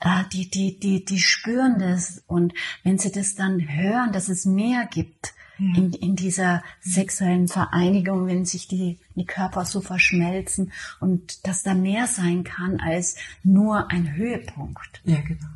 [0.00, 4.46] äh, die, die, die, die spüren das und wenn sie das dann hören, dass es
[4.46, 11.46] mehr gibt, in, in dieser sexuellen Vereinigung, wenn sich die, die Körper so verschmelzen und
[11.46, 15.00] dass da mehr sein kann als nur ein Höhepunkt.
[15.04, 15.46] Ja, genau.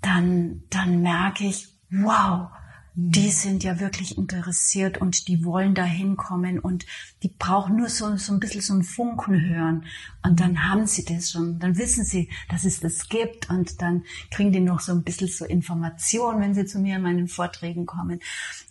[0.00, 2.48] Dann, dann merke ich, wow,
[2.94, 6.84] die sind ja wirklich interessiert und die wollen da hinkommen und
[7.22, 9.86] die brauchen nur so, so ein bisschen so ein Funken hören.
[10.22, 14.04] Und dann haben sie das schon, dann wissen sie, dass es das gibt und dann
[14.30, 17.86] kriegen die noch so ein bisschen so Informationen, wenn sie zu mir in meinen Vorträgen
[17.86, 18.20] kommen.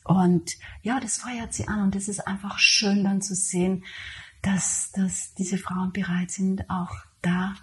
[0.03, 0.51] Und
[0.83, 3.83] ja, das feuert sie an und das ist einfach schön dann zu sehen,
[4.43, 7.55] dass, dass diese Frauen bereit sind, auch da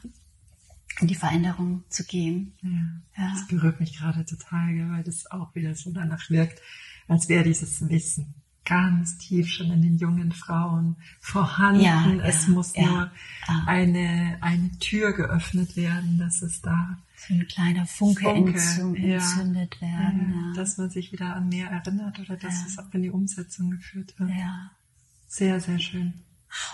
[1.01, 2.53] in die Veränderung zu gehen.
[2.63, 3.31] Ja, ja.
[3.33, 6.61] Das berührt mich gerade total, weil das auch wieder so danach wirkt,
[7.07, 8.35] als wäre dieses Wissen
[8.69, 11.81] ganz tief schon in den jungen Frauen vorhanden.
[11.81, 13.11] Ja, es ja, muss nur
[13.67, 20.53] eine, eine Tür geöffnet werden, dass es da so ein kleiner Funke, Funke entzündet werden.
[20.55, 24.15] Dass man sich wieder an mehr erinnert oder dass es auch in die Umsetzung geführt
[24.19, 24.31] wird.
[24.31, 24.71] Ja.
[25.27, 26.13] Sehr, sehr schön.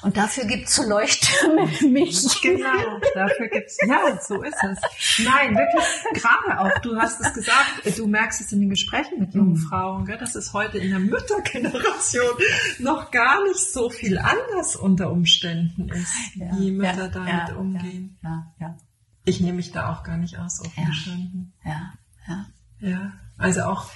[0.02, 2.22] Und dafür gibt's so Leuchttürme für mich.
[2.42, 5.24] Genau, dafür gibt's, ja, so ist es.
[5.24, 9.34] Nein, wirklich, gerade auch, du hast es gesagt, du merkst es in den Gesprächen mit
[9.34, 9.56] jungen mhm.
[9.56, 12.34] Frauen, gell, dass es heute in der Müttergeneration
[12.78, 17.56] noch gar nicht so viel anders unter Umständen ist, ja, wie Mütter ja, damit ja,
[17.56, 18.18] umgehen.
[18.22, 18.76] Ja, ja,
[19.24, 21.52] Ich nehme mich da auch gar nicht aus, offen gestanden.
[21.64, 21.94] Ja,
[22.28, 22.46] ja.
[22.80, 23.86] Ja, also auch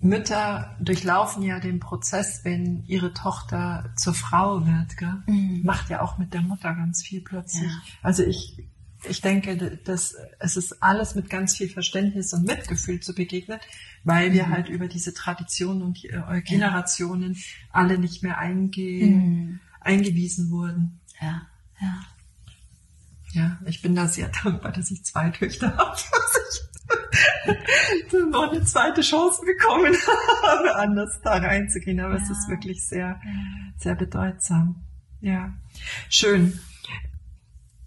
[0.00, 5.22] Mütter durchlaufen ja den Prozess, wenn ihre Tochter zur Frau wird, gell?
[5.26, 5.62] Mhm.
[5.62, 7.70] macht ja auch mit der Mutter ganz viel plötzlich.
[7.70, 7.82] Ja.
[8.02, 8.64] Also ich,
[9.08, 13.60] ich denke, dass es ist alles mit ganz viel Verständnis und Mitgefühl zu begegnen,
[14.02, 14.50] weil wir mhm.
[14.52, 17.40] halt über diese Traditionen und äh, Generationen ja.
[17.70, 19.60] alle nicht mehr einge mhm.
[19.80, 21.00] eingewiesen wurden.
[21.20, 21.42] Ja,
[21.80, 22.00] ja.
[23.32, 25.96] Ja, ich bin da sehr dankbar, dass ich zwei Töchter habe,
[28.30, 29.94] noch eine zweite Chance bekommen
[30.42, 32.00] habe, anders da reinzugehen.
[32.00, 32.22] Aber ja.
[32.22, 33.20] es ist wirklich sehr,
[33.76, 34.84] sehr bedeutsam.
[35.20, 35.54] Ja,
[36.08, 36.58] schön.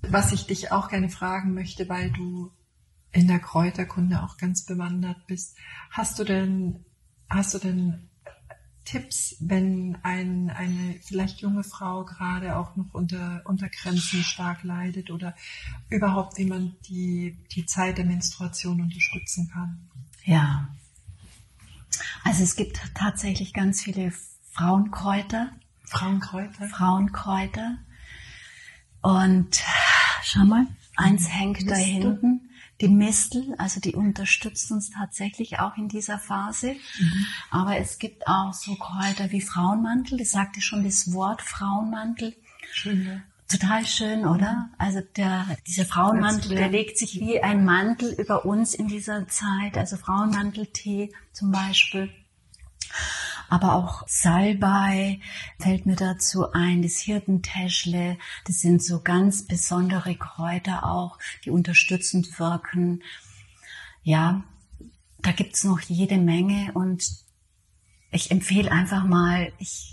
[0.01, 2.51] Was ich dich auch gerne fragen möchte, weil du
[3.11, 5.57] in der Kräuterkunde auch ganz bewandert bist,
[5.89, 6.83] hast du denn,
[7.29, 8.09] hast du denn
[8.85, 15.09] Tipps, wenn ein, eine vielleicht junge Frau gerade auch noch unter, unter Grenzen stark leidet
[15.09, 15.35] oder
[15.89, 19.89] überhaupt, wie man die, die Zeit der Menstruation unterstützen kann?
[20.25, 20.69] Ja.
[22.23, 24.11] Also es gibt tatsächlich ganz viele
[24.51, 25.51] Frauenkräuter.
[25.85, 26.67] Frauenkräuter?
[26.67, 27.77] Frauenkräuter.
[29.01, 29.61] Und
[30.23, 32.49] schau mal, eins hängt da hinten
[32.83, 36.73] die Mistel, also die unterstützt uns tatsächlich auch in dieser Phase.
[36.99, 37.25] Mhm.
[37.49, 42.35] Aber es gibt auch so Kräuter wie Frauenmantel, das sagte schon das Wort Frauenmantel.
[42.71, 43.21] Schön, ja.
[43.47, 44.69] Total schön, oder?
[44.77, 49.77] Also der, dieser Frauenmantel, der legt sich wie ein Mantel über uns in dieser Zeit.
[49.77, 52.09] Also Frauenmanteltee zum Beispiel
[53.53, 55.19] aber auch Salbei
[55.59, 62.39] fällt mir dazu ein, das Hirtentäschle, das sind so ganz besondere Kräuter auch, die unterstützend
[62.39, 63.03] wirken.
[64.01, 64.43] Ja,
[65.19, 67.07] da gibt's noch jede Menge und
[68.09, 69.92] ich empfehle einfach mal, ich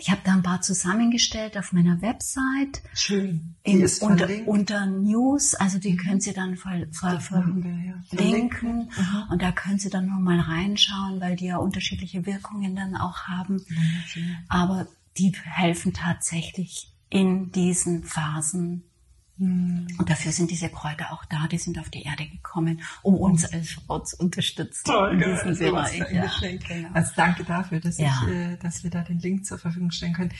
[0.00, 2.82] ich habe da ein paar zusammengestellt auf meiner Website.
[2.94, 3.54] Schön.
[3.62, 5.96] In, unter, unter, News, also die mhm.
[5.98, 8.90] können Sie dann ver, ver, verlinken.
[8.96, 9.28] Ja.
[9.30, 13.56] Und da können Sie dann nochmal reinschauen, weil die ja unterschiedliche Wirkungen dann auch haben.
[13.68, 14.36] Mhm.
[14.48, 14.86] Aber
[15.18, 18.84] die helfen tatsächlich in diesen Phasen.
[19.40, 23.50] Und dafür sind diese Kräuter auch da, die sind auf die Erde gekommen, um uns
[23.50, 24.84] als Frau zu unterstützen.
[24.84, 25.98] Toll, in diesem Bereich.
[26.12, 26.88] Ja, genau.
[26.92, 28.22] Also danke dafür, dass, ja.
[28.26, 30.32] ich, äh, dass wir da den Link zur Verfügung stellen können.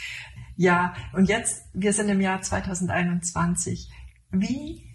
[0.56, 3.90] Ja, und jetzt, wir sind im Jahr 2021.
[4.32, 4.90] Wie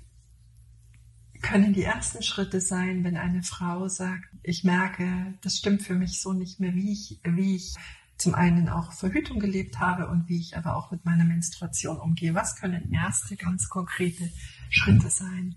[1.41, 6.21] können die ersten Schritte sein, wenn eine Frau sagt, ich merke, das stimmt für mich
[6.21, 7.73] so nicht mehr, wie ich, wie ich
[8.17, 12.33] zum einen auch Verhütung gelebt habe und wie ich aber auch mit meiner Menstruation umgehe.
[12.33, 14.31] Was können erste ganz konkrete
[14.69, 15.55] Schritte sein?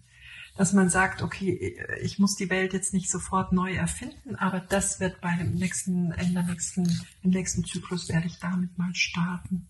[0.56, 4.98] Dass man sagt, okay, ich muss die Welt jetzt nicht sofort neu erfinden, aber das
[4.98, 6.84] wird bei dem nächsten, in der nächsten,
[7.22, 9.68] im nächsten Zyklus werde ich damit mal starten.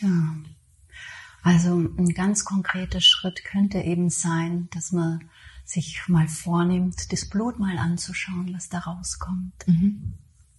[0.00, 0.34] Ja.
[1.42, 5.28] Also ein ganz konkreter Schritt könnte eben sein, dass man
[5.66, 9.52] sich mal vornimmt, das Blut mal anzuschauen, was da rauskommt.
[9.66, 10.14] Mhm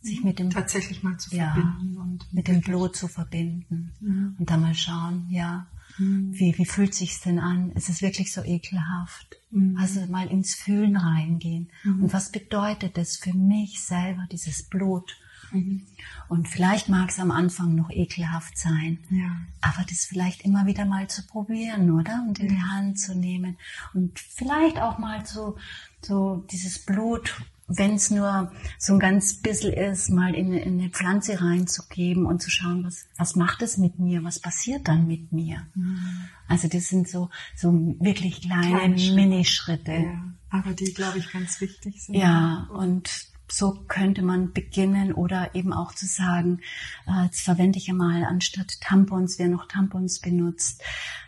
[0.06, 4.36] sich mit dem tatsächlich mal zu ja, verbinden und mit dem Blut zu verbinden mhm.
[4.40, 6.32] und dann mal schauen, ja, mhm.
[6.34, 7.72] wie wie fühlt sich's denn an?
[7.72, 9.38] Ist es wirklich so ekelhaft?
[9.52, 9.78] Mhm.
[9.78, 12.04] Also mal ins Fühlen reingehen mhm.
[12.04, 15.18] und was bedeutet es für mich selber dieses Blut?
[15.52, 15.86] Mhm.
[16.28, 19.38] Und vielleicht mag es am Anfang noch ekelhaft sein, ja.
[19.62, 22.24] aber das vielleicht immer wieder mal zu probieren, oder?
[22.28, 23.58] Und in die Hand zu nehmen
[23.94, 25.58] und vielleicht auch mal so,
[26.02, 30.90] so dieses Blut wenn es nur so ein ganz bisschen ist, mal in, in, eine
[30.90, 35.32] Pflanze reinzugeben und zu schauen, was, was macht es mit mir, was passiert dann mit
[35.32, 35.66] mir.
[35.74, 36.28] Mhm.
[36.48, 39.94] Also das sind so, so wirklich kleine, kleine Minischritte.
[39.94, 42.16] Ja, aber die, glaube ich, ganz wichtig sind.
[42.16, 43.10] Ja, und
[43.50, 46.62] so könnte man beginnen oder eben auch zu sagen,
[47.08, 50.84] äh, jetzt verwende ich ja mal anstatt Tampons, wer noch Tampons benutzt,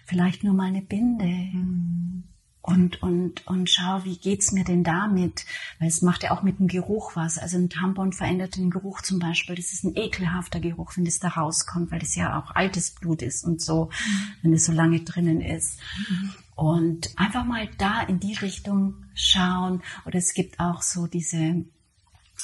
[0.06, 1.26] vielleicht nur mal eine Binde.
[1.26, 2.24] Mhm
[2.68, 5.45] und, und, und schau, wie geht's mir denn damit?
[5.80, 7.38] Weil es macht ja auch mit dem Geruch was.
[7.38, 9.55] Also ein Tampon verändert den Geruch zum Beispiel.
[9.55, 13.22] Das ist ein ekelhafter Geruch, wenn das da rauskommt, weil das ja auch altes Blut
[13.22, 14.32] ist und so, mhm.
[14.41, 15.80] wenn es so lange drinnen ist.
[15.97, 16.34] Mhm.
[16.55, 19.82] Und einfach mal da in die Richtung schauen.
[20.05, 21.63] Oder es gibt auch so diese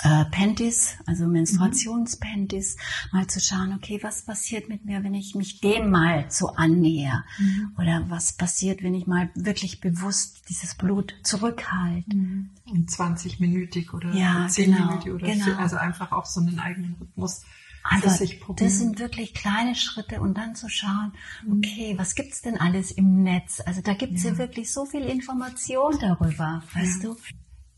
[0.01, 3.17] äh, Panties, also Menstruationspanties, mhm.
[3.17, 7.23] mal zu schauen, okay, was passiert mit mir, wenn ich mich dem mal so annähe?
[7.37, 7.75] Mhm.
[7.77, 12.15] Oder was passiert, wenn ich mal wirklich bewusst dieses Blut zurückhalte?
[12.15, 12.49] Mhm.
[12.67, 15.57] 20-minütig oder ja, 10-minütig genau, oder genau.
[15.57, 17.43] Also einfach auch so einen eigenen Rhythmus.
[17.83, 18.25] Also
[18.55, 21.11] das sind wirklich kleine Schritte und dann zu schauen,
[21.45, 21.57] mhm.
[21.57, 23.61] okay, was gibt's denn alles im Netz?
[23.65, 27.09] Also da gibt's ja, ja wirklich so viel Information darüber, weißt ja.
[27.09, 27.17] du?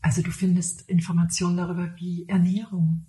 [0.06, 3.06] Also du findest Informationen darüber, wie Ernährung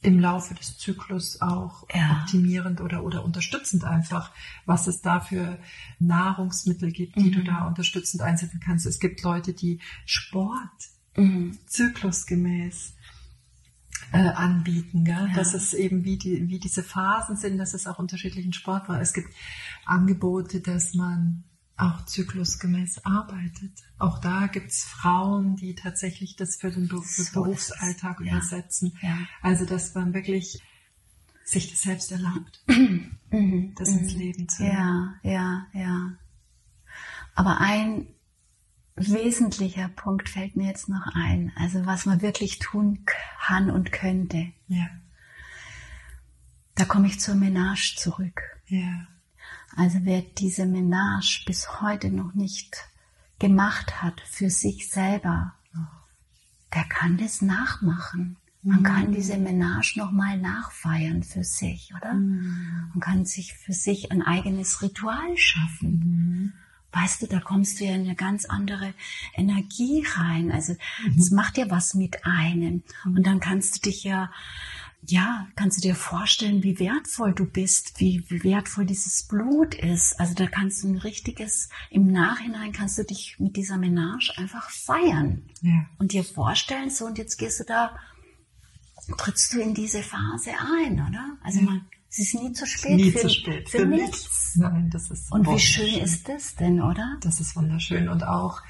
[0.00, 2.22] im Laufe des Zyklus auch ja.
[2.22, 4.32] optimierend oder, oder unterstützend einfach,
[4.64, 5.58] was es da für
[5.98, 7.32] Nahrungsmittel gibt, die mhm.
[7.32, 8.86] du da unterstützend einsetzen kannst.
[8.86, 10.70] Es gibt Leute, die Sport
[11.18, 11.58] mhm.
[11.66, 12.94] zyklusgemäß
[14.12, 15.28] äh, anbieten, gell?
[15.28, 15.34] Ja.
[15.34, 19.02] dass es eben wie, die, wie diese Phasen sind, dass es auch unterschiedlichen Sport war.
[19.02, 19.28] Es gibt
[19.84, 21.44] Angebote, dass man
[21.76, 23.72] auch zyklusgemäß arbeitet.
[23.98, 28.32] Auch da gibt's Frauen, die tatsächlich das für den Be so Berufsalltag ja.
[28.32, 28.96] übersetzen.
[29.00, 29.18] Ja.
[29.40, 30.62] Also dass man wirklich
[31.44, 32.64] sich das selbst erlaubt,
[33.30, 33.74] mhm.
[33.76, 34.20] das ins mhm.
[34.20, 35.18] Leben zu nehmen.
[35.22, 36.12] Ja, ja, ja.
[37.34, 38.06] Aber ein
[38.94, 41.52] wesentlicher Punkt fällt mir jetzt noch ein.
[41.56, 43.04] Also was man wirklich tun
[43.38, 44.52] kann und könnte.
[44.68, 44.88] Ja.
[46.74, 48.42] Da komme ich zur Menage zurück.
[48.66, 49.06] Ja.
[49.76, 52.76] Also wer diese Menage bis heute noch nicht
[53.38, 55.54] gemacht hat für sich selber,
[56.74, 58.36] der kann das nachmachen.
[58.62, 58.84] Man mhm.
[58.84, 62.14] kann diese Menage nochmal nachfeiern für sich, oder?
[62.14, 62.90] Mhm.
[62.92, 65.90] Man kann sich für sich ein eigenes Ritual schaffen.
[65.90, 66.52] Mhm.
[66.92, 68.94] Weißt du, da kommst du ja in eine ganz andere
[69.34, 70.52] Energie rein.
[70.52, 70.76] Also
[71.18, 71.36] es mhm.
[71.36, 72.84] macht ja was mit einem.
[73.04, 73.16] Mhm.
[73.16, 74.30] Und dann kannst du dich ja
[75.04, 80.18] ja, kannst du dir vorstellen, wie wertvoll du bist, wie, wie wertvoll dieses Blut ist.
[80.20, 84.70] Also da kannst du ein richtiges, im Nachhinein kannst du dich mit dieser Menage einfach
[84.70, 85.86] feiern ja.
[85.98, 87.96] und dir vorstellen, so und jetzt gehst du da,
[89.18, 91.36] trittst du in diese Phase ein, oder?
[91.42, 91.64] Also ja.
[91.64, 92.96] man, es ist nie zu spät.
[92.96, 93.68] Nie für, zu spät.
[93.68, 94.10] Für, für nichts.
[94.10, 94.56] nichts.
[94.56, 97.16] Nein, das ist Und wie schön ist das denn, oder?
[97.20, 98.08] Das ist wunderschön.
[98.08, 98.60] Und auch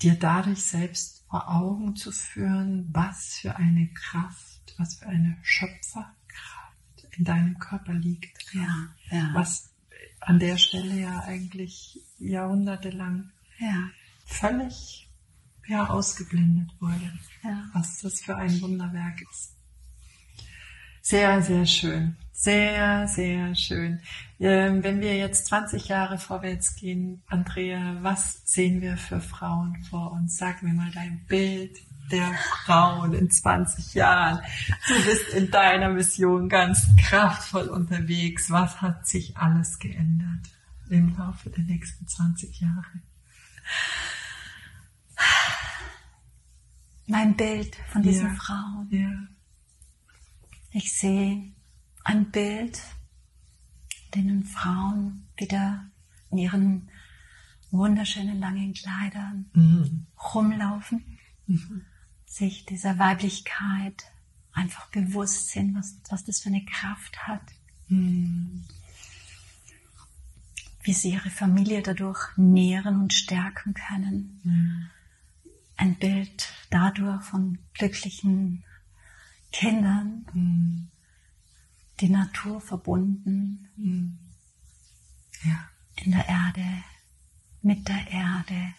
[0.00, 6.16] dir dadurch selbst vor Augen zu führen, was für eine Kraft was für eine Schöpferkraft
[7.16, 8.52] in deinem Körper liegt.
[8.52, 9.30] Ja, ja.
[9.34, 9.70] Was
[10.20, 13.90] an der Stelle ja eigentlich jahrhundertelang ja.
[14.24, 15.08] völlig
[15.66, 17.12] ja, ausgeblendet wurde.
[17.42, 17.64] Ja.
[17.72, 19.56] Was das für ein Wunderwerk ist.
[21.02, 22.16] Sehr, sehr schön.
[22.32, 24.00] Sehr, sehr schön.
[24.40, 30.12] Ähm, wenn wir jetzt 20 Jahre vorwärts gehen, Andrea, was sehen wir für Frauen vor
[30.12, 30.36] uns?
[30.36, 31.78] Sag mir mal dein Bild,
[32.10, 32.32] der
[32.64, 34.40] Frauen in 20 Jahren.
[34.88, 38.50] Du bist in deiner Mission ganz kraftvoll unterwegs.
[38.50, 40.48] Was hat sich alles geändert
[40.88, 43.00] im Laufe der nächsten 20 Jahre?
[47.06, 48.88] Mein Bild von diesen ja, Frauen.
[48.90, 49.28] Ja.
[50.72, 51.52] Ich sehe
[52.04, 52.80] ein Bild,
[54.14, 55.86] denen Frauen wieder
[56.30, 56.90] in ihren
[57.70, 60.06] wunderschönen langen Kleidern mhm.
[60.34, 61.18] rumlaufen.
[61.46, 61.86] Mhm
[62.26, 64.04] sich dieser Weiblichkeit
[64.52, 67.42] einfach bewusst sind, was, was das für eine Kraft hat.
[67.88, 68.64] Mhm.
[70.82, 74.40] Wie sie ihre Familie dadurch nähren und stärken können.
[74.44, 74.90] Mhm.
[75.76, 78.64] Ein Bild dadurch von glücklichen
[79.52, 80.88] Kindern, mhm.
[82.00, 84.18] die Natur verbunden, hm.
[85.44, 85.68] ja.
[85.96, 86.82] in der Erde,
[87.62, 88.74] mit der Erde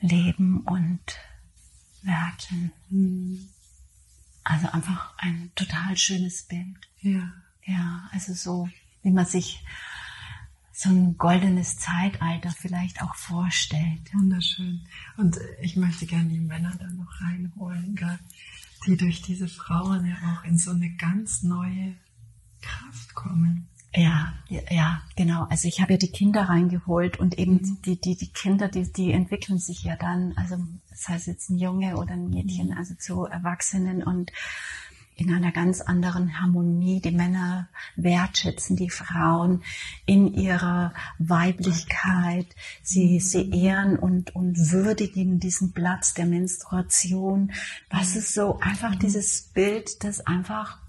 [0.00, 1.00] leben und
[2.02, 2.72] werkeln.
[2.90, 3.48] Mhm.
[4.44, 6.76] Also einfach ein total schönes Bild.
[7.00, 7.32] Ja.
[7.64, 8.68] Ja, also so,
[9.02, 9.62] wie man sich
[10.72, 14.12] so ein goldenes Zeitalter vielleicht auch vorstellt.
[14.12, 14.80] Wunderschön.
[15.16, 18.18] Und ich möchte gerne die Männer da noch reinholen, gell?
[18.86, 21.94] die durch diese Frauen ja auch in so eine ganz neue
[22.60, 23.68] Kraft kommen.
[23.94, 25.46] Ja, ja, genau.
[25.50, 27.78] Also ich habe ja die Kinder reingeholt und eben mhm.
[27.84, 30.56] die, die, die Kinder, die, die entwickeln sich ja dann, also
[30.88, 32.78] das heißt jetzt ein Junge oder ein Mädchen, mhm.
[32.78, 34.32] also zu Erwachsenen und
[35.14, 37.00] in einer ganz anderen Harmonie.
[37.00, 39.62] Die Männer wertschätzen die Frauen
[40.06, 42.46] in ihrer Weiblichkeit.
[42.82, 47.52] Sie, sie ehren und, und würdigen diesen Platz der Menstruation.
[47.90, 50.81] Was ist so einfach dieses Bild, das einfach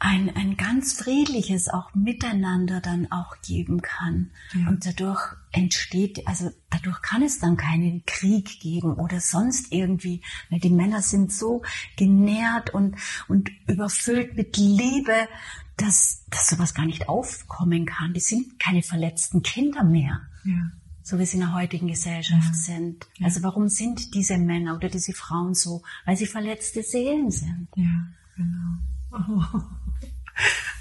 [0.00, 4.30] ein, ein ganz friedliches auch Miteinander dann auch geben kann.
[4.54, 4.68] Ja.
[4.68, 5.20] Und dadurch
[5.50, 11.02] entsteht, also dadurch kann es dann keinen Krieg geben oder sonst irgendwie, weil die Männer
[11.02, 11.62] sind so
[11.96, 12.96] genährt und,
[13.26, 15.28] und überfüllt mit Liebe,
[15.76, 18.12] dass, dass sowas gar nicht aufkommen kann.
[18.12, 20.20] Die sind keine verletzten Kinder mehr.
[20.44, 20.70] Ja.
[21.02, 22.54] So wie sie in der heutigen Gesellschaft ja.
[22.54, 23.06] sind.
[23.22, 25.82] Also warum sind diese Männer oder diese Frauen so?
[26.04, 27.68] Weil sie verletzte Seelen sind.
[27.74, 28.78] Ja, genau.
[29.12, 29.42] Oh.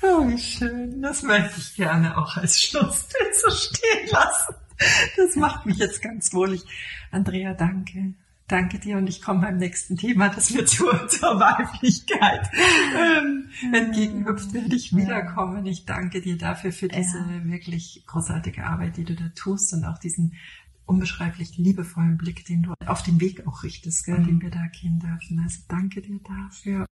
[0.04, 1.02] Oh, wie schön.
[1.02, 4.56] Das möchte ich gerne auch als Schlussbild so stehen lassen.
[5.16, 6.64] Das macht mich jetzt ganz wohlig.
[7.12, 8.14] Andrea, danke.
[8.48, 12.50] Danke dir und ich komme beim nächsten Thema, das mir zur, zur Weiblichkeit
[12.96, 15.66] ähm, entgegenhüpft, werde ich wiederkommen.
[15.66, 17.44] Ich danke dir dafür für diese ja.
[17.44, 20.36] wirklich großartige Arbeit, die du da tust und auch diesen
[20.86, 24.26] unbeschreiblich liebevollen Blick, den du auf den Weg auch richtest, gell, mhm.
[24.26, 25.42] den wir da gehen dürfen.
[25.44, 26.86] Also danke dir dafür.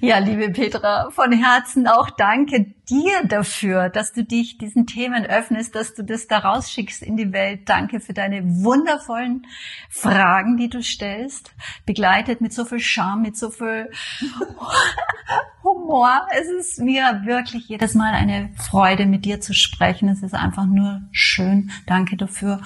[0.00, 5.74] Ja, liebe Petra, von Herzen auch danke dir dafür, dass du dich diesen Themen öffnest,
[5.74, 7.68] dass du das da rausschickst in die Welt.
[7.68, 9.46] Danke für deine wundervollen
[9.88, 11.52] Fragen, die du stellst,
[11.86, 13.90] begleitet mit so viel Charme, mit so viel
[15.64, 16.26] Humor.
[16.38, 20.10] Es ist mir wirklich jedes Mal eine Freude, mit dir zu sprechen.
[20.10, 21.70] Es ist einfach nur schön.
[21.86, 22.60] Danke dafür.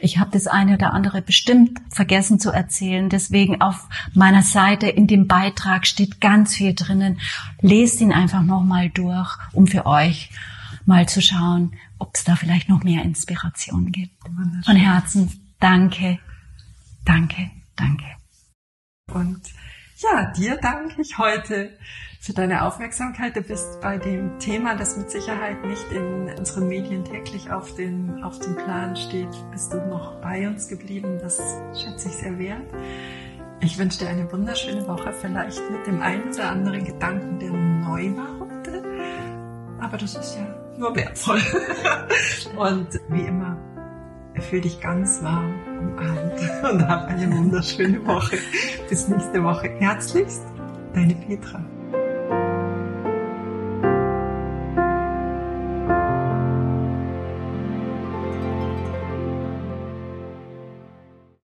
[0.00, 3.08] Ich habe das eine oder andere bestimmt vergessen zu erzählen.
[3.08, 7.20] Deswegen auf meiner Seite in dem Beitrag steht ganz viel drinnen.
[7.60, 10.30] Lest ihn einfach nochmal durch um für euch
[10.86, 14.14] mal zu schauen, ob es da vielleicht noch mehr Inspiration gibt.
[14.64, 16.18] Von Herzen danke,
[17.04, 18.04] danke, danke.
[19.12, 19.40] Und
[19.98, 21.70] ja, dir danke ich heute
[22.20, 23.36] für deine Aufmerksamkeit.
[23.36, 28.22] Du bist bei dem Thema, das mit Sicherheit nicht in unseren Medien täglich auf den,
[28.22, 31.18] auf dem Plan steht, bist du noch bei uns geblieben.
[31.20, 31.36] Das
[31.74, 32.72] schätze ich sehr wert.
[33.64, 38.14] Ich wünsche dir eine wunderschöne Woche, vielleicht mit dem einen oder anderen Gedanken, der neu
[38.16, 38.44] war heute
[39.84, 40.46] aber das ist ja
[40.78, 41.40] nur wertvoll.
[42.56, 43.56] und wie immer,
[44.50, 48.38] fühl dich ganz warm umarmt und hab eine wunderschöne Woche.
[48.88, 49.68] Bis nächste Woche.
[49.78, 50.42] Herzlichst,
[50.94, 51.62] deine Petra.